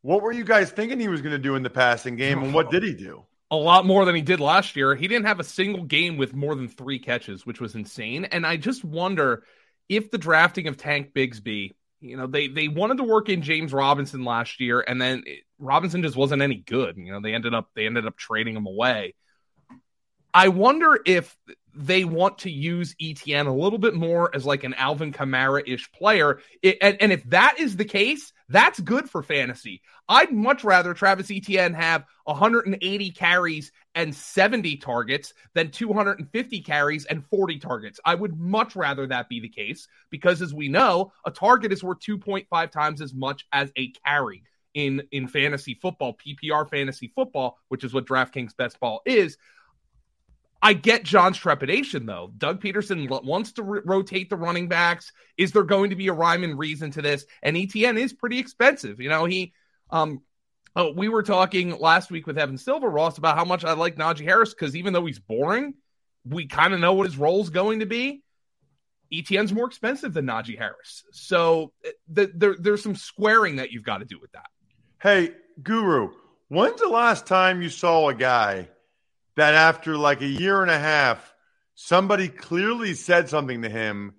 what 0.01 0.21
were 0.21 0.31
you 0.31 0.43
guys 0.43 0.71
thinking 0.71 0.99
he 0.99 1.07
was 1.07 1.21
going 1.21 1.33
to 1.33 1.39
do 1.39 1.55
in 1.55 1.61
the 1.61 1.69
passing 1.69 2.15
game, 2.15 2.41
and 2.41 2.53
what 2.53 2.71
did 2.71 2.83
he 2.83 2.93
do? 2.93 3.23
a 3.49 3.55
lot 3.55 3.85
more 3.85 4.05
than 4.05 4.15
he 4.15 4.21
did 4.21 4.39
last 4.39 4.75
year. 4.75 4.95
He 4.95 5.07
didn't 5.07 5.25
have 5.25 5.39
a 5.39 5.43
single 5.43 5.83
game 5.83 6.17
with 6.17 6.35
more 6.35 6.55
than 6.55 6.67
three 6.67 6.99
catches, 6.99 7.45
which 7.45 7.61
was 7.61 7.75
insane. 7.75 8.25
And 8.25 8.45
I 8.45 8.57
just 8.57 8.83
wonder 8.83 9.43
if 9.87 10.11
the 10.11 10.17
drafting 10.17 10.67
of 10.67 10.77
Tank 10.77 11.13
Bigsby, 11.13 11.71
you 12.01 12.17
know, 12.17 12.27
they 12.27 12.47
they 12.47 12.67
wanted 12.67 12.97
to 12.97 13.03
work 13.03 13.29
in 13.29 13.41
James 13.41 13.73
Robinson 13.73 14.23
last 14.23 14.59
year, 14.59 14.83
and 14.85 15.01
then 15.01 15.23
it, 15.25 15.43
Robinson 15.59 16.03
just 16.03 16.15
wasn't 16.15 16.41
any 16.41 16.55
good. 16.55 16.97
You 16.97 17.11
know, 17.11 17.21
they 17.21 17.33
ended 17.33 17.53
up 17.53 17.69
they 17.75 17.85
ended 17.85 18.05
up 18.05 18.17
trading 18.17 18.55
him 18.55 18.67
away. 18.67 19.15
I 20.33 20.49
wonder 20.49 20.99
if 21.05 21.35
they 21.73 22.03
want 22.03 22.39
to 22.39 22.51
use 22.51 22.95
ETN 23.01 23.47
a 23.47 23.51
little 23.51 23.79
bit 23.79 23.93
more 23.93 24.35
as 24.35 24.45
like 24.45 24.63
an 24.63 24.73
Alvin 24.75 25.13
Kamara 25.13 25.61
ish 25.65 25.91
player. 25.91 26.39
It, 26.61 26.77
and, 26.81 26.97
and 26.99 27.11
if 27.11 27.23
that 27.29 27.59
is 27.59 27.75
the 27.75 27.85
case, 27.85 28.33
that's 28.49 28.79
good 28.79 29.09
for 29.09 29.21
fantasy. 29.21 29.81
I'd 30.09 30.31
much 30.31 30.63
rather 30.63 30.93
Travis 30.93 31.31
Etienne 31.31 31.73
have 31.73 32.05
180 32.25 33.11
carries 33.11 33.71
and 33.93 34.13
70 34.13 34.77
targets 34.77 35.33
than 35.53 35.71
250 35.71 36.61
carries 36.61 37.05
and 37.05 37.25
40 37.27 37.59
targets. 37.59 37.99
I 38.03 38.15
would 38.15 38.39
much 38.39 38.75
rather 38.75 39.07
that 39.07 39.29
be 39.29 39.39
the 39.39 39.49
case 39.49 39.87
because, 40.09 40.41
as 40.41 40.53
we 40.53 40.67
know, 40.67 41.13
a 41.25 41.31
target 41.31 41.71
is 41.71 41.83
worth 41.83 41.99
2.5 41.99 42.71
times 42.71 43.01
as 43.01 43.13
much 43.13 43.45
as 43.51 43.71
a 43.75 43.91
carry 44.05 44.43
in 44.73 45.03
in 45.11 45.27
fantasy 45.27 45.73
football, 45.73 46.15
PPR 46.15 46.69
fantasy 46.69 47.11
football, 47.15 47.57
which 47.69 47.83
is 47.83 47.93
what 47.93 48.05
DraftKings 48.05 48.55
Best 48.55 48.79
Ball 48.79 49.01
is. 49.05 49.37
I 50.61 50.73
get 50.73 51.03
John's 51.03 51.37
trepidation 51.37 52.05
though. 52.05 52.31
Doug 52.37 52.61
Pederson 52.61 53.07
wants 53.23 53.53
to 53.53 53.63
r- 53.63 53.83
rotate 53.85 54.29
the 54.29 54.35
running 54.35 54.67
backs. 54.67 55.11
Is 55.37 55.51
there 55.51 55.63
going 55.63 55.91
to 55.91 55.95
be 55.95 56.07
a 56.07 56.13
rhyme 56.13 56.43
and 56.43 56.57
reason 56.57 56.91
to 56.91 57.01
this? 57.01 57.25
And 57.43 57.55
ETN 57.55 57.97
is 57.97 58.13
pretty 58.13 58.39
expensive. 58.39 58.99
You 58.99 59.09
know, 59.09 59.25
he 59.25 59.53
um 59.89 60.21
oh, 60.75 60.91
we 60.93 61.09
were 61.09 61.23
talking 61.23 61.77
last 61.79 62.11
week 62.11 62.27
with 62.27 62.37
Evan 62.37 62.57
Silva 62.57 62.87
Ross 62.87 63.17
about 63.17 63.37
how 63.37 63.45
much 63.45 63.65
I 63.65 63.73
like 63.73 63.95
Najee 63.95 64.23
Harris 64.23 64.53
because 64.53 64.75
even 64.75 64.93
though 64.93 65.05
he's 65.05 65.19
boring, 65.19 65.75
we 66.25 66.47
kind 66.47 66.73
of 66.73 66.79
know 66.79 66.93
what 66.93 67.07
his 67.07 67.17
role 67.17 67.41
is 67.41 67.49
going 67.49 67.79
to 67.79 67.85
be. 67.85 68.23
ETN's 69.11 69.53
more 69.53 69.67
expensive 69.67 70.13
than 70.13 70.25
Najee 70.25 70.57
Harris. 70.57 71.03
So 71.11 71.71
eh, 71.85 71.91
the, 72.09 72.31
there, 72.33 72.55
there's 72.59 72.83
some 72.83 72.95
squaring 72.95 73.57
that 73.57 73.71
you've 73.71 73.83
got 73.83 73.99
to 73.99 74.05
do 74.05 74.19
with 74.19 74.31
that. 74.33 74.47
Hey, 75.07 75.31
Guru, 75.63 76.09
when's 76.49 76.81
the 76.81 76.89
last 76.89 77.27
time 77.27 77.61
you 77.61 77.69
saw 77.69 78.09
a 78.09 78.13
guy 78.13 78.67
that 79.37 79.53
after 79.53 79.95
like 79.95 80.19
a 80.19 80.27
year 80.27 80.61
and 80.61 80.69
a 80.69 80.77
half, 80.77 81.33
somebody 81.75 82.27
clearly 82.27 82.93
said 82.93 83.29
something 83.29 83.61
to 83.61 83.69
him 83.69 84.15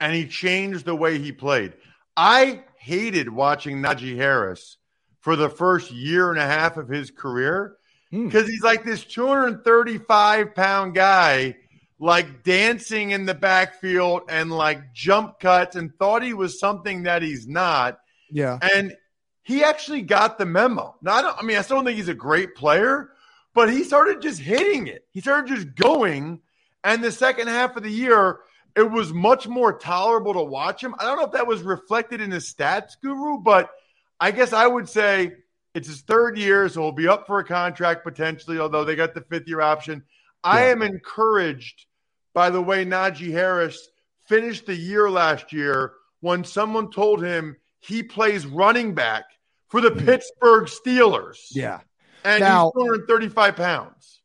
and 0.00 0.14
he 0.14 0.26
changed 0.26 0.86
the 0.86 0.94
way 0.94 1.18
he 1.18 1.30
played. 1.30 1.74
I 2.16 2.64
hated 2.78 3.28
watching 3.28 3.82
Najee 3.82 4.16
Harris 4.16 4.78
for 5.20 5.36
the 5.36 5.50
first 5.50 5.90
year 5.90 6.30
and 6.30 6.40
a 6.40 6.46
half 6.46 6.78
of 6.78 6.88
his 6.88 7.10
career 7.10 7.76
because 8.10 8.44
hmm. 8.44 8.50
he's 8.50 8.62
like 8.62 8.82
this 8.82 9.04
235 9.04 10.54
pound 10.54 10.94
guy, 10.94 11.54
like 11.98 12.44
dancing 12.44 13.10
in 13.10 13.26
the 13.26 13.34
backfield 13.34 14.22
and 14.30 14.50
like 14.50 14.94
jump 14.94 15.38
cuts 15.38 15.76
and 15.76 15.94
thought 15.98 16.22
he 16.22 16.32
was 16.32 16.58
something 16.58 17.02
that 17.02 17.20
he's 17.20 17.46
not. 17.46 17.98
Yeah. 18.30 18.58
And 18.74 18.96
he 19.42 19.64
actually 19.64 20.02
got 20.02 20.38
the 20.38 20.46
memo. 20.46 20.94
Now, 21.02 21.14
I, 21.14 21.22
don't, 21.22 21.38
I 21.38 21.42
mean, 21.42 21.56
I 21.56 21.62
still 21.62 21.78
don't 21.78 21.86
think 21.86 21.96
he's 21.96 22.08
a 22.08 22.14
great 22.14 22.54
player, 22.54 23.10
but 23.54 23.70
he 23.70 23.84
started 23.84 24.22
just 24.22 24.40
hitting 24.40 24.86
it. 24.86 25.06
He 25.12 25.20
started 25.20 25.54
just 25.54 25.74
going. 25.74 26.40
And 26.84 27.02
the 27.02 27.12
second 27.12 27.48
half 27.48 27.76
of 27.76 27.82
the 27.82 27.90
year, 27.90 28.40
it 28.76 28.90
was 28.90 29.12
much 29.12 29.48
more 29.48 29.72
tolerable 29.72 30.34
to 30.34 30.42
watch 30.42 30.82
him. 30.82 30.94
I 30.98 31.04
don't 31.04 31.18
know 31.18 31.26
if 31.26 31.32
that 31.32 31.46
was 31.46 31.62
reflected 31.62 32.20
in 32.20 32.30
his 32.30 32.52
stats, 32.52 32.92
Guru, 33.02 33.38
but 33.38 33.70
I 34.20 34.30
guess 34.30 34.52
I 34.52 34.66
would 34.66 34.88
say 34.88 35.32
it's 35.74 35.88
his 35.88 36.02
third 36.02 36.38
year, 36.38 36.68
so 36.68 36.82
he'll 36.82 36.92
be 36.92 37.08
up 37.08 37.26
for 37.26 37.38
a 37.38 37.44
contract 37.44 38.04
potentially, 38.04 38.58
although 38.58 38.84
they 38.84 38.96
got 38.96 39.14
the 39.14 39.22
fifth 39.22 39.48
year 39.48 39.60
option. 39.60 40.02
Yeah. 40.44 40.50
I 40.52 40.62
am 40.66 40.82
encouraged 40.82 41.86
by 42.32 42.50
the 42.50 42.62
way 42.62 42.84
Najee 42.84 43.32
Harris 43.32 43.88
finished 44.26 44.66
the 44.66 44.76
year 44.76 45.10
last 45.10 45.52
year 45.52 45.94
when 46.20 46.44
someone 46.44 46.90
told 46.90 47.22
him 47.22 47.56
he 47.80 48.02
plays 48.02 48.46
running 48.46 48.94
back 48.94 49.24
for 49.68 49.80
the 49.80 49.90
mm-hmm. 49.90 50.06
Pittsburgh 50.06 50.64
Steelers. 50.64 51.38
Yeah 51.50 51.80
and 52.24 52.40
now, 52.40 52.72
he's 52.76 52.84
235 52.84 53.56
pounds. 53.56 54.20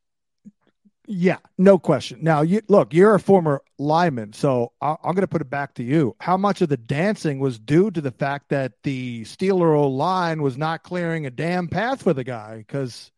Yeah, 1.08 1.38
no 1.58 1.78
question. 1.78 2.20
Now, 2.24 2.42
you 2.42 2.62
look, 2.68 2.94
you're 2.94 3.14
a 3.14 3.20
former 3.20 3.62
lineman, 3.78 4.34
so 4.34 4.72
I, 4.82 4.92
am 4.92 5.14
going 5.14 5.22
to 5.22 5.28
put 5.28 5.42
it 5.42 5.50
back 5.50 5.76
to 5.76 5.84
you. 5.84 6.16
How 6.20 6.36
much 6.36 6.62
of 6.62 6.70
the 6.70 6.78
dancing 6.78 7.40
was 7.40 7.60
due 7.60 7.92
to 7.92 8.02
the 8.02 8.12
fact 8.12 8.50
that 8.50 8.74
the 8.82 9.24
Steeler 9.24 9.78
O 9.78 9.88
line 9.88 10.42
was 10.42 10.58
not 10.58 10.82
clearing 10.82 11.28
a 11.28 11.30
damn 11.30 11.68
path 11.68 12.02
for 12.02 12.14
the 12.14 12.24
guy? 12.24 12.58
Because 12.58 13.12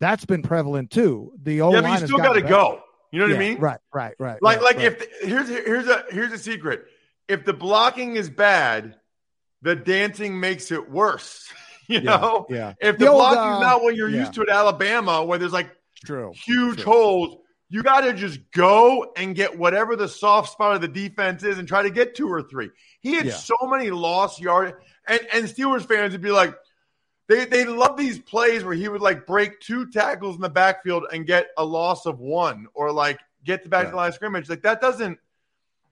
that's 0.00 0.24
been 0.24 0.42
prevalent 0.42 0.90
too. 0.90 1.32
The 1.40 1.60
O 1.60 1.70
line, 1.70 1.82
yeah, 1.84 1.90
but 1.90 2.00
you 2.00 2.06
still 2.08 2.18
got 2.18 2.32
to 2.32 2.42
go. 2.42 2.82
You 3.12 3.20
know 3.20 3.26
what 3.26 3.32
yeah, 3.32 3.36
I 3.36 3.50
mean? 3.50 3.58
Right, 3.60 3.80
right, 3.94 4.14
right. 4.18 4.42
Like, 4.42 4.60
right, 4.60 4.64
like 4.64 4.76
right. 4.76 4.86
if 4.86 4.98
the, 4.98 5.26
here's 5.26 5.48
here's 5.48 5.88
a 5.88 6.04
here's 6.10 6.32
a 6.32 6.38
secret. 6.38 6.86
If 7.28 7.44
the 7.44 7.52
blocking 7.52 8.16
is 8.16 8.28
bad, 8.28 8.96
the 9.62 9.76
dancing 9.76 10.40
makes 10.40 10.70
it 10.70 10.90
worse. 10.90 11.48
You 11.88 12.02
know, 12.02 12.46
yeah. 12.48 12.74
If 12.80 12.98
the, 12.98 13.06
the 13.06 13.10
block 13.10 13.36
uh, 13.36 13.56
is 13.56 13.60
not 13.62 13.82
what 13.82 13.96
you're 13.96 14.08
yeah. 14.08 14.20
used 14.20 14.34
to 14.34 14.42
at 14.42 14.48
Alabama, 14.48 15.24
where 15.24 15.40
there's 15.40 15.52
like 15.52 15.76
True. 16.04 16.32
huge 16.32 16.82
True. 16.82 16.92
holes, 16.92 17.38
you 17.68 17.82
got 17.82 18.02
to 18.02 18.12
just 18.12 18.38
go 18.52 19.12
and 19.16 19.34
get 19.34 19.58
whatever 19.58 19.96
the 19.96 20.08
soft 20.08 20.52
spot 20.52 20.76
of 20.76 20.82
the 20.82 20.86
defense 20.86 21.42
is 21.42 21.58
and 21.58 21.66
try 21.66 21.82
to 21.82 21.90
get 21.90 22.14
two 22.14 22.28
or 22.28 22.42
three. 22.42 22.70
He 23.00 23.14
had 23.14 23.26
yeah. 23.26 23.34
so 23.34 23.56
many 23.62 23.90
lost 23.90 24.40
yards, 24.40 24.72
and 25.08 25.20
and 25.32 25.46
Steelers 25.46 25.84
fans 25.84 26.12
would 26.12 26.20
be 26.20 26.30
like, 26.30 26.54
they 27.28 27.44
they 27.44 27.64
love 27.64 27.96
these 27.96 28.20
plays 28.20 28.62
where 28.62 28.74
he 28.74 28.88
would 28.88 29.00
like 29.00 29.26
break 29.26 29.58
two 29.58 29.90
tackles 29.90 30.36
in 30.36 30.42
the 30.42 30.48
backfield 30.48 31.06
and 31.12 31.26
get 31.26 31.48
a 31.56 31.64
loss 31.64 32.06
of 32.06 32.20
one, 32.20 32.66
or 32.72 32.92
like 32.92 33.18
get 33.44 33.64
the 33.64 33.68
back 33.68 33.86
to 33.86 33.90
the 33.90 33.96
line 33.96 34.08
of 34.08 34.14
scrimmage. 34.14 34.48
Like 34.48 34.62
that 34.62 34.80
doesn't 34.80 35.18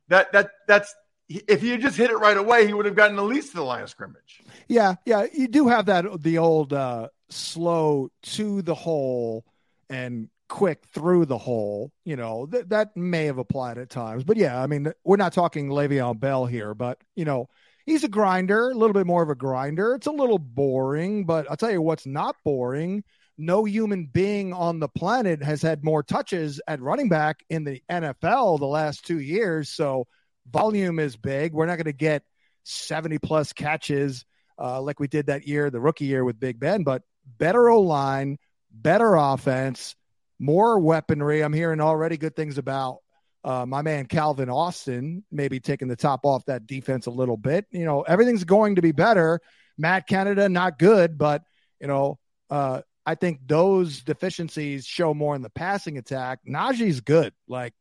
that 0.08 0.32
that 0.32 0.50
that's 0.66 0.94
if 1.28 1.60
he 1.60 1.70
had 1.70 1.80
just 1.80 1.96
hit 1.96 2.10
it 2.10 2.16
right 2.16 2.36
away, 2.36 2.66
he 2.66 2.74
would 2.74 2.86
have 2.86 2.94
gotten 2.94 3.18
at 3.18 3.24
least 3.24 3.50
to 3.50 3.56
the 3.56 3.62
line 3.62 3.82
of 3.82 3.90
scrimmage. 3.90 4.42
Yeah, 4.66 4.94
yeah, 5.04 5.26
you 5.32 5.48
do 5.48 5.68
have 5.68 5.86
that 5.86 6.22
the 6.22 6.38
old 6.38 6.72
uh, 6.72 7.08
slow 7.28 8.10
to 8.22 8.62
the 8.62 8.74
hole 8.74 9.44
and 9.90 10.28
quick 10.48 10.84
through 10.94 11.26
the 11.26 11.38
hole. 11.38 11.92
You 12.04 12.16
know 12.16 12.46
that 12.46 12.70
that 12.70 12.96
may 12.96 13.26
have 13.26 13.38
applied 13.38 13.78
at 13.78 13.90
times, 13.90 14.24
but 14.24 14.36
yeah, 14.36 14.60
I 14.60 14.66
mean 14.66 14.92
we're 15.04 15.16
not 15.16 15.32
talking 15.32 15.68
Le'Veon 15.68 16.18
Bell 16.18 16.46
here, 16.46 16.74
but 16.74 16.98
you 17.14 17.24
know 17.24 17.48
he's 17.84 18.04
a 18.04 18.08
grinder, 18.08 18.70
a 18.70 18.74
little 18.74 18.94
bit 18.94 19.06
more 19.06 19.22
of 19.22 19.30
a 19.30 19.34
grinder. 19.34 19.94
It's 19.94 20.06
a 20.06 20.12
little 20.12 20.38
boring, 20.38 21.24
but 21.24 21.50
I'll 21.50 21.56
tell 21.56 21.70
you 21.70 21.82
what's 21.82 22.06
not 22.06 22.36
boring. 22.44 23.04
No 23.40 23.64
human 23.64 24.06
being 24.06 24.52
on 24.52 24.80
the 24.80 24.88
planet 24.88 25.42
has 25.42 25.62
had 25.62 25.84
more 25.84 26.02
touches 26.02 26.60
at 26.66 26.80
running 26.80 27.08
back 27.08 27.44
in 27.48 27.64
the 27.64 27.80
NFL 27.88 28.58
the 28.58 28.66
last 28.66 29.06
two 29.06 29.20
years. 29.20 29.68
So 29.68 30.08
volume 30.50 30.98
is 30.98 31.16
big. 31.16 31.52
We're 31.52 31.66
not 31.66 31.76
going 31.76 31.84
to 31.84 31.92
get 31.92 32.22
70 32.64 33.18
plus 33.18 33.52
catches 33.52 34.24
uh, 34.58 34.80
like 34.82 35.00
we 35.00 35.08
did 35.08 35.26
that 35.26 35.46
year, 35.46 35.70
the 35.70 35.80
rookie 35.80 36.06
year 36.06 36.24
with 36.24 36.40
Big 36.40 36.58
Ben, 36.58 36.82
but 36.82 37.02
better 37.38 37.68
O 37.68 37.80
line, 37.80 38.38
better 38.70 39.14
offense, 39.14 39.94
more 40.38 40.78
weaponry. 40.78 41.42
I'm 41.42 41.52
hearing 41.52 41.80
already 41.80 42.16
good 42.16 42.34
things 42.34 42.58
about 42.58 42.98
uh, 43.44 43.64
my 43.66 43.82
man 43.82 44.06
Calvin 44.06 44.50
Austin, 44.50 45.24
maybe 45.30 45.60
taking 45.60 45.88
the 45.88 45.96
top 45.96 46.24
off 46.24 46.44
that 46.46 46.66
defense 46.66 47.06
a 47.06 47.10
little 47.10 47.36
bit. 47.36 47.66
You 47.70 47.84
know, 47.84 48.02
everything's 48.02 48.44
going 48.44 48.76
to 48.76 48.82
be 48.82 48.92
better. 48.92 49.40
Matt 49.76 50.08
Canada, 50.08 50.48
not 50.48 50.78
good, 50.78 51.16
but, 51.16 51.42
you 51.80 51.86
know, 51.86 52.18
uh, 52.50 52.82
I 53.06 53.14
think 53.14 53.40
those 53.46 54.02
deficiencies 54.02 54.84
show 54.84 55.14
more 55.14 55.36
in 55.36 55.42
the 55.42 55.50
passing 55.50 55.98
attack. 55.98 56.40
Najee's 56.46 57.00
good. 57.00 57.32
Like, 57.46 57.74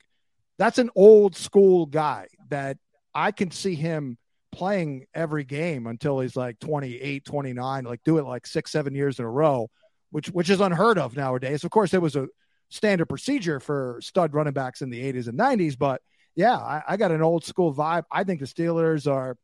that's 0.58 0.78
an 0.78 0.90
old 0.96 1.36
school 1.36 1.86
guy 1.86 2.28
that 2.50 2.78
I 3.14 3.32
can 3.32 3.52
see 3.52 3.76
him 3.76 4.18
playing 4.52 5.06
every 5.14 5.44
game 5.44 5.88
until 5.88 6.20
he's 6.20 6.36
like 6.36 6.60
28, 6.60 7.26
29, 7.26 7.84
like 7.84 8.04
do 8.04 8.18
it 8.18 8.26
like 8.26 8.48
six, 8.48 8.72
seven 8.72 8.96
years 8.96 9.20
in 9.20 9.26
a 9.26 9.30
row, 9.30 9.70
which 10.12 10.30
which 10.30 10.50
is 10.50 10.62
unheard 10.62 10.98
of 10.98 11.16
nowadays. 11.16 11.64
Of 11.64 11.72
course, 11.72 11.94
it 11.94 12.02
was 12.02 12.16
a 12.16 12.28
standard 12.70 13.08
procedure 13.08 13.60
for 13.60 14.00
stud 14.02 14.34
running 14.34 14.54
backs 14.54 14.82
in 14.82 14.90
the 14.90 15.02
80s 15.14 15.28
and 15.28 15.40
90s, 15.40 15.78
but 15.78 16.02
yeah, 16.36 16.56
I, 16.56 16.84
I 16.88 16.98
got 16.98 17.12
an 17.12 17.22
old 17.24 17.46
school 17.46 17.74
vibe. 17.74 18.04
I 18.12 18.24
think 18.24 18.40
the 18.40 18.46
Steelers 18.46 19.12
are 19.12 19.38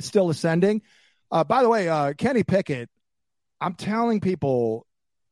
still 0.00 0.30
ascending. 0.30 0.82
Uh, 1.30 1.44
by 1.44 1.62
the 1.62 1.68
way, 1.68 1.88
uh, 1.88 2.14
Kenny 2.14 2.42
Pickett, 2.42 2.88
I'm 3.60 3.74
telling 3.74 4.20
people 4.20 4.86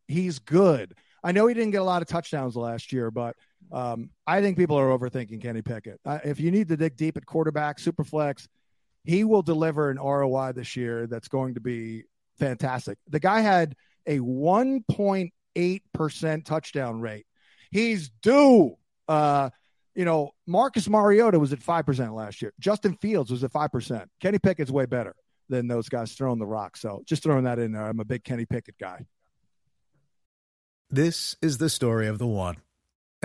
he's 0.08 0.38
good. 0.38 0.94
I 1.24 1.32
know 1.32 1.46
he 1.46 1.54
didn't 1.54 1.70
get 1.70 1.80
a 1.80 1.84
lot 1.84 2.02
of 2.02 2.08
touchdowns 2.08 2.56
last 2.56 2.92
year, 2.92 3.10
but 3.10 3.36
um, 3.72 4.10
I 4.26 4.40
think 4.40 4.56
people 4.56 4.78
are 4.78 4.96
overthinking 4.96 5.42
Kenny 5.42 5.62
Pickett. 5.62 6.00
Uh, 6.04 6.18
if 6.24 6.40
you 6.40 6.50
need 6.50 6.68
to 6.68 6.76
dig 6.76 6.96
deep 6.96 7.16
at 7.16 7.26
quarterback, 7.26 7.78
superflex, 7.78 8.46
he 9.04 9.24
will 9.24 9.42
deliver 9.42 9.90
an 9.90 9.98
ROI 9.98 10.52
this 10.52 10.76
year 10.76 11.06
that's 11.06 11.28
going 11.28 11.54
to 11.54 11.60
be 11.60 12.04
fantastic. 12.38 12.98
The 13.08 13.20
guy 13.20 13.40
had 13.40 13.76
a 14.06 14.18
1.8% 14.18 16.44
touchdown 16.44 17.00
rate. 17.00 17.26
He's 17.70 18.10
due. 18.22 18.76
Uh, 19.08 19.50
you 19.94 20.04
know, 20.04 20.32
Marcus 20.46 20.88
Mariota 20.88 21.38
was 21.38 21.52
at 21.52 21.60
5% 21.60 22.14
last 22.14 22.42
year. 22.42 22.52
Justin 22.60 22.96
Fields 23.00 23.30
was 23.30 23.44
at 23.44 23.52
5%. 23.52 24.06
Kenny 24.20 24.38
Pickett's 24.38 24.70
way 24.70 24.86
better 24.86 25.14
than 25.48 25.68
those 25.68 25.88
guys 25.88 26.12
throwing 26.12 26.38
the 26.38 26.46
rock. 26.46 26.76
So 26.76 27.02
just 27.06 27.22
throwing 27.22 27.44
that 27.44 27.58
in 27.58 27.72
there. 27.72 27.86
I'm 27.86 28.00
a 28.00 28.04
big 28.04 28.24
Kenny 28.24 28.44
Pickett 28.44 28.76
guy. 28.78 29.06
This 30.90 31.36
is 31.42 31.58
the 31.58 31.68
story 31.68 32.06
of 32.06 32.18
the 32.18 32.26
one. 32.26 32.56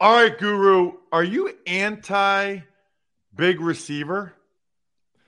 All 0.00 0.12
right, 0.12 0.36
Guru, 0.36 0.92
are 1.12 1.22
you 1.22 1.52
anti 1.66 2.58
big 3.34 3.60
receiver? 3.60 4.34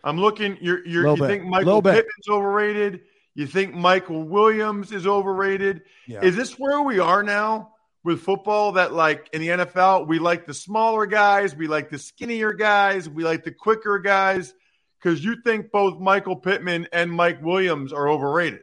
I'm 0.03 0.19
looking. 0.19 0.59
You're, 0.61 0.87
you're, 0.87 1.09
you 1.09 1.17
bit. 1.17 1.27
think 1.27 1.45
Michael 1.45 1.83
Pittman's 1.83 2.29
overrated? 2.29 3.01
You 3.35 3.47
think 3.47 3.75
Michael 3.75 4.23
Williams 4.23 4.93
is 4.93 5.07
overrated? 5.07 5.83
Yeah. 6.07 6.23
Is 6.23 6.35
this 6.35 6.59
where 6.59 6.81
we 6.81 6.99
are 6.99 7.23
now 7.23 7.75
with 8.03 8.23
football? 8.23 8.73
That 8.73 8.93
like 8.93 9.29
in 9.33 9.41
the 9.41 9.49
NFL, 9.49 10.09
we 10.09 10.19
like 10.19 10.47
the 10.47 10.55
smaller 10.55 11.07
guys, 11.07 11.55
we 11.55 11.69
like 11.69 11.91
the 11.91 11.99
skinnier 11.99 12.53
guys, 12.53 13.09
we 13.09 13.25
like 13.25 13.45
the 13.45 13.53
quicker 13.53 13.99
guys. 13.99 14.55
Because 14.99 15.23
you 15.23 15.37
think 15.43 15.71
both 15.71 16.01
Michael 16.01 16.37
Pittman 16.37 16.89
and 16.93 17.11
Mike 17.11 17.43
Williams 17.43 17.93
are 17.93 18.09
overrated. 18.09 18.63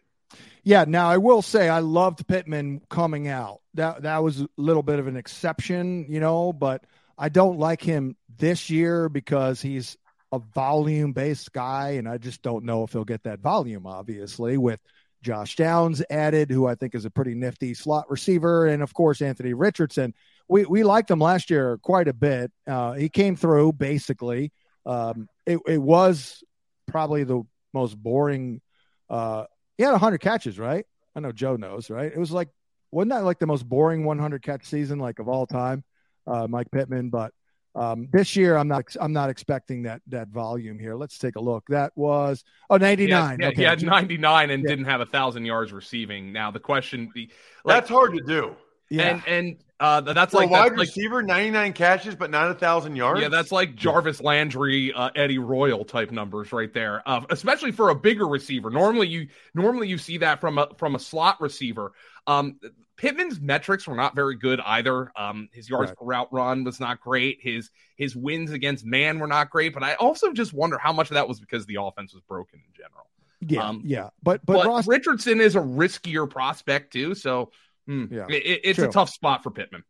Yeah. 0.63 0.85
Now 0.87 1.09
I 1.09 1.17
will 1.17 1.41
say 1.41 1.69
I 1.69 1.79
loved 1.79 2.27
Pittman 2.27 2.81
coming 2.89 3.27
out. 3.27 3.61
That 3.73 4.03
that 4.03 4.23
was 4.23 4.41
a 4.41 4.47
little 4.57 4.83
bit 4.83 4.99
of 4.99 5.07
an 5.07 5.17
exception, 5.17 6.05
you 6.09 6.19
know, 6.19 6.53
but 6.53 6.85
I 7.17 7.29
don't 7.29 7.59
like 7.59 7.81
him 7.81 8.15
this 8.37 8.69
year 8.69 9.09
because 9.09 9.61
he's 9.61 9.97
a 10.31 10.39
volume 10.39 11.13
based 11.13 11.53
guy, 11.53 11.91
and 11.91 12.09
I 12.09 12.17
just 12.17 12.41
don't 12.41 12.65
know 12.65 12.83
if 12.83 12.91
he'll 12.91 13.03
get 13.03 13.23
that 13.23 13.39
volume, 13.39 13.85
obviously, 13.85 14.57
with 14.57 14.79
Josh 15.21 15.55
Downs 15.55 16.01
added, 16.09 16.49
who 16.49 16.65
I 16.65 16.75
think 16.75 16.95
is 16.95 17.05
a 17.05 17.11
pretty 17.11 17.35
nifty 17.35 17.73
slot 17.73 18.09
receiver, 18.09 18.65
and 18.65 18.81
of 18.83 18.93
course 18.93 19.21
Anthony 19.21 19.53
Richardson. 19.53 20.13
We 20.47 20.65
we 20.65 20.83
liked 20.83 21.09
him 21.09 21.19
last 21.19 21.49
year 21.49 21.77
quite 21.81 22.07
a 22.07 22.13
bit. 22.13 22.51
Uh, 22.67 22.93
he 22.93 23.09
came 23.09 23.35
through 23.35 23.73
basically. 23.73 24.51
Um, 24.85 25.27
it, 25.45 25.59
it 25.67 25.81
was 25.81 26.43
probably 26.87 27.23
the 27.23 27.43
most 27.73 27.95
boring. 27.95 28.61
Uh, 29.09 29.45
he 29.77 29.83
had 29.83 29.91
100 29.91 30.19
catches, 30.19 30.59
right? 30.59 30.85
I 31.15 31.19
know 31.19 31.31
Joe 31.31 31.55
knows, 31.55 31.89
right? 31.89 32.11
It 32.11 32.17
was 32.17 32.31
like 32.31 32.49
wasn't 32.91 33.11
that 33.11 33.23
like 33.23 33.39
the 33.39 33.47
most 33.47 33.67
boring 33.67 34.05
100 34.05 34.41
catch 34.43 34.65
season 34.65 34.99
like 34.99 35.19
of 35.19 35.27
all 35.27 35.47
time, 35.47 35.83
uh, 36.27 36.47
Mike 36.47 36.69
Pittman? 36.71 37.09
But 37.09 37.31
um, 37.75 38.07
this 38.11 38.35
year, 38.35 38.55
I'm 38.55 38.67
not 38.67 38.95
I'm 39.01 39.13
not 39.13 39.29
expecting 39.29 39.83
that 39.83 40.01
that 40.07 40.27
volume 40.29 40.77
here. 40.77 40.95
Let's 40.95 41.17
take 41.17 41.35
a 41.35 41.41
look. 41.41 41.63
That 41.69 41.91
was 41.95 42.43
oh 42.69 42.77
99. 42.77 43.37
Yeah, 43.39 43.47
okay. 43.47 43.55
he 43.55 43.63
had 43.63 43.81
99 43.81 44.49
and 44.51 44.63
Yeah. 44.63 44.69
didn't 44.69 44.85
have 44.85 45.01
a 45.01 45.05
thousand 45.07 45.45
yards 45.45 45.71
receiving. 45.73 46.31
Now 46.31 46.51
the 46.51 46.59
question, 46.59 47.11
like, 47.15 47.29
That's 47.65 47.89
hard 47.89 48.13
to 48.13 48.21
do. 48.21 48.55
yeah. 48.89 49.07
and 49.09 49.23
and 49.27 49.57
uh, 49.83 49.99
that's 50.01 50.31
For 50.31 50.37
like 50.37 50.47
a 50.47 50.51
wide 50.51 50.71
that's 50.71 50.77
like 50.77 50.87
receiver, 50.87 51.21
99 51.21 51.73
catches, 51.73 52.15
but 52.15 52.31
not 52.31 52.49
a 52.49 52.53
thousand 52.53 52.95
yards. 52.95 53.19
Yeah, 53.21 53.27
that's 53.27 53.51
like 53.51 53.75
Jarvis 53.75 54.21
Landry, 54.21 54.93
uh, 54.93 55.09
Eddie 55.13 55.39
Royal 55.39 55.83
type 55.83 56.09
numbers 56.11 56.53
right 56.53 56.73
there. 56.73 57.03
Uh, 57.05 57.21
especially 57.29 57.73
for 57.73 57.89
a 57.89 57.95
bigger 57.95 58.25
receiver. 58.27 58.69
Normally, 58.69 59.07
you 59.09 59.27
normally 59.53 59.89
you 59.89 59.97
see 59.97 60.19
that 60.19 60.39
from 60.39 60.57
a 60.57 60.69
from 60.77 60.95
a 60.95 60.99
slot 60.99 61.41
receiver. 61.41 61.91
Um, 62.27 62.59
Pittman's 62.95 63.41
metrics 63.41 63.85
were 63.85 63.95
not 63.95 64.15
very 64.15 64.35
good 64.35 64.61
either. 64.61 65.11
Um, 65.17 65.49
his 65.51 65.69
yards 65.69 65.89
Right. 65.89 65.97
per 65.97 66.05
route 66.05 66.31
run 66.31 66.63
was 66.63 66.79
not 66.79 67.01
great. 67.01 67.39
His 67.41 67.69
his 67.97 68.15
wins 68.15 68.51
against 68.51 68.85
man 68.85 69.19
were 69.19 69.27
not 69.27 69.49
great. 69.49 69.73
But 69.73 69.83
I 69.83 69.95
also 69.95 70.31
just 70.31 70.53
wonder 70.53 70.77
how 70.77 70.93
much 70.93 71.09
of 71.11 71.15
that 71.15 71.27
was 71.27 71.41
because 71.41 71.65
the 71.65 71.77
offense 71.81 72.13
was 72.13 72.23
broken 72.23 72.61
in 72.65 72.71
general. 72.73 73.07
yeah, 73.41 73.67
um, 73.67 73.81
yeah. 73.83 74.11
But 74.21 74.45
but, 74.45 74.53
But, 74.53 74.67
Ross, 74.67 74.87
Richardson 74.87 75.41
is 75.41 75.57
a 75.57 75.59
riskier 75.59 76.29
prospect 76.29 76.93
too. 76.93 77.15
So 77.15 77.51
hmm, 77.85 78.05
Yeah. 78.11 78.25
it- 78.29 78.45
it- 78.45 78.61
it's 78.63 78.77
True. 78.79 78.87
a 78.89 78.91
tough 78.91 79.09
spot 79.09 79.43
for 79.43 79.51
Pittman. 79.51 79.83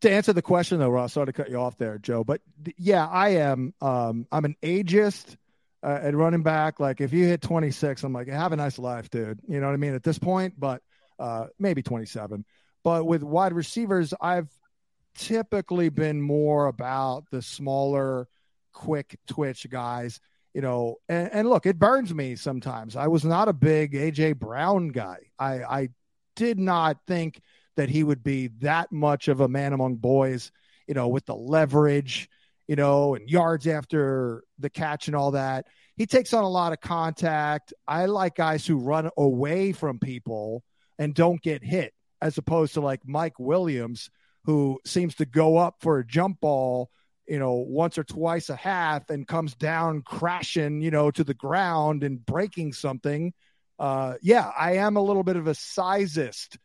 to 0.00 0.10
answer 0.10 0.32
the 0.32 0.42
question 0.42 0.78
though, 0.78 0.90
Ross, 0.90 1.12
sorry 1.14 1.26
to 1.26 1.32
cut 1.32 1.50
you 1.50 1.56
off 1.56 1.76
there, 1.76 1.98
Joe. 1.98 2.22
But 2.24 2.40
th- 2.64 2.76
yeah, 2.78 3.06
I 3.06 3.30
am. 3.30 3.74
Um, 3.80 4.26
I'm 4.30 4.44
an 4.44 4.54
ageist 4.62 5.36
uh, 5.82 5.98
at 6.02 6.14
running 6.14 6.42
back. 6.42 6.78
Like 6.80 7.00
if 7.00 7.12
you 7.12 7.24
hit 7.24 7.40
26, 7.42 8.04
I'm 8.04 8.12
like, 8.12 8.28
have 8.28 8.52
a 8.52 8.56
nice 8.56 8.78
life, 8.78 9.10
dude. 9.10 9.40
You 9.48 9.60
know 9.60 9.66
what 9.66 9.72
I 9.72 9.76
mean? 9.76 9.94
At 9.94 10.02
this 10.04 10.18
point, 10.18 10.54
but 10.58 10.82
uh, 11.18 11.46
maybe 11.58 11.82
27. 11.82 12.44
But 12.84 13.06
with 13.06 13.22
wide 13.24 13.52
receivers, 13.52 14.14
I've 14.20 14.48
typically 15.16 15.88
been 15.88 16.20
more 16.20 16.66
about 16.66 17.24
the 17.30 17.42
smaller, 17.42 18.28
quick 18.72 19.18
twitch 19.26 19.66
guys. 19.68 20.20
You 20.54 20.62
know, 20.62 20.96
and, 21.08 21.30
and 21.32 21.48
look, 21.50 21.66
it 21.66 21.78
burns 21.78 22.12
me 22.14 22.34
sometimes. 22.36 22.96
I 22.96 23.06
was 23.08 23.24
not 23.24 23.48
a 23.48 23.52
big 23.52 23.92
AJ 23.94 24.36
Brown 24.38 24.88
guy. 24.88 25.18
I, 25.38 25.62
I 25.62 25.88
did 26.38 26.58
not 26.60 26.98
think 27.08 27.40
that 27.76 27.90
he 27.90 28.04
would 28.04 28.22
be 28.22 28.46
that 28.60 28.92
much 28.92 29.26
of 29.26 29.40
a 29.40 29.48
man 29.48 29.72
among 29.72 29.96
boys, 29.96 30.52
you 30.86 30.94
know, 30.94 31.08
with 31.08 31.26
the 31.26 31.34
leverage, 31.34 32.28
you 32.68 32.76
know, 32.76 33.16
and 33.16 33.28
yards 33.28 33.66
after 33.66 34.44
the 34.60 34.70
catch 34.70 35.08
and 35.08 35.16
all 35.16 35.32
that. 35.32 35.66
He 35.96 36.06
takes 36.06 36.32
on 36.32 36.44
a 36.44 36.48
lot 36.48 36.72
of 36.72 36.80
contact. 36.80 37.74
I 37.88 38.06
like 38.06 38.36
guys 38.36 38.64
who 38.64 38.78
run 38.78 39.10
away 39.16 39.72
from 39.72 39.98
people 39.98 40.62
and 40.96 41.12
don't 41.12 41.42
get 41.42 41.64
hit, 41.64 41.92
as 42.22 42.38
opposed 42.38 42.74
to 42.74 42.80
like 42.80 43.00
Mike 43.04 43.40
Williams, 43.40 44.08
who 44.44 44.78
seems 44.86 45.16
to 45.16 45.26
go 45.26 45.56
up 45.56 45.76
for 45.80 45.98
a 45.98 46.06
jump 46.06 46.40
ball, 46.40 46.88
you 47.26 47.40
know, 47.40 47.54
once 47.54 47.98
or 47.98 48.04
twice 48.04 48.48
a 48.48 48.56
half 48.56 49.10
and 49.10 49.26
comes 49.26 49.56
down 49.56 50.02
crashing, 50.02 50.82
you 50.82 50.92
know, 50.92 51.10
to 51.10 51.24
the 51.24 51.34
ground 51.34 52.04
and 52.04 52.24
breaking 52.24 52.72
something. 52.72 53.34
Uh, 53.78 54.14
yeah, 54.22 54.50
I 54.58 54.76
am 54.76 54.96
a 54.96 55.02
little 55.02 55.22
bit 55.22 55.36
of 55.36 55.46
a 55.46 55.52
sizist. 55.52 56.56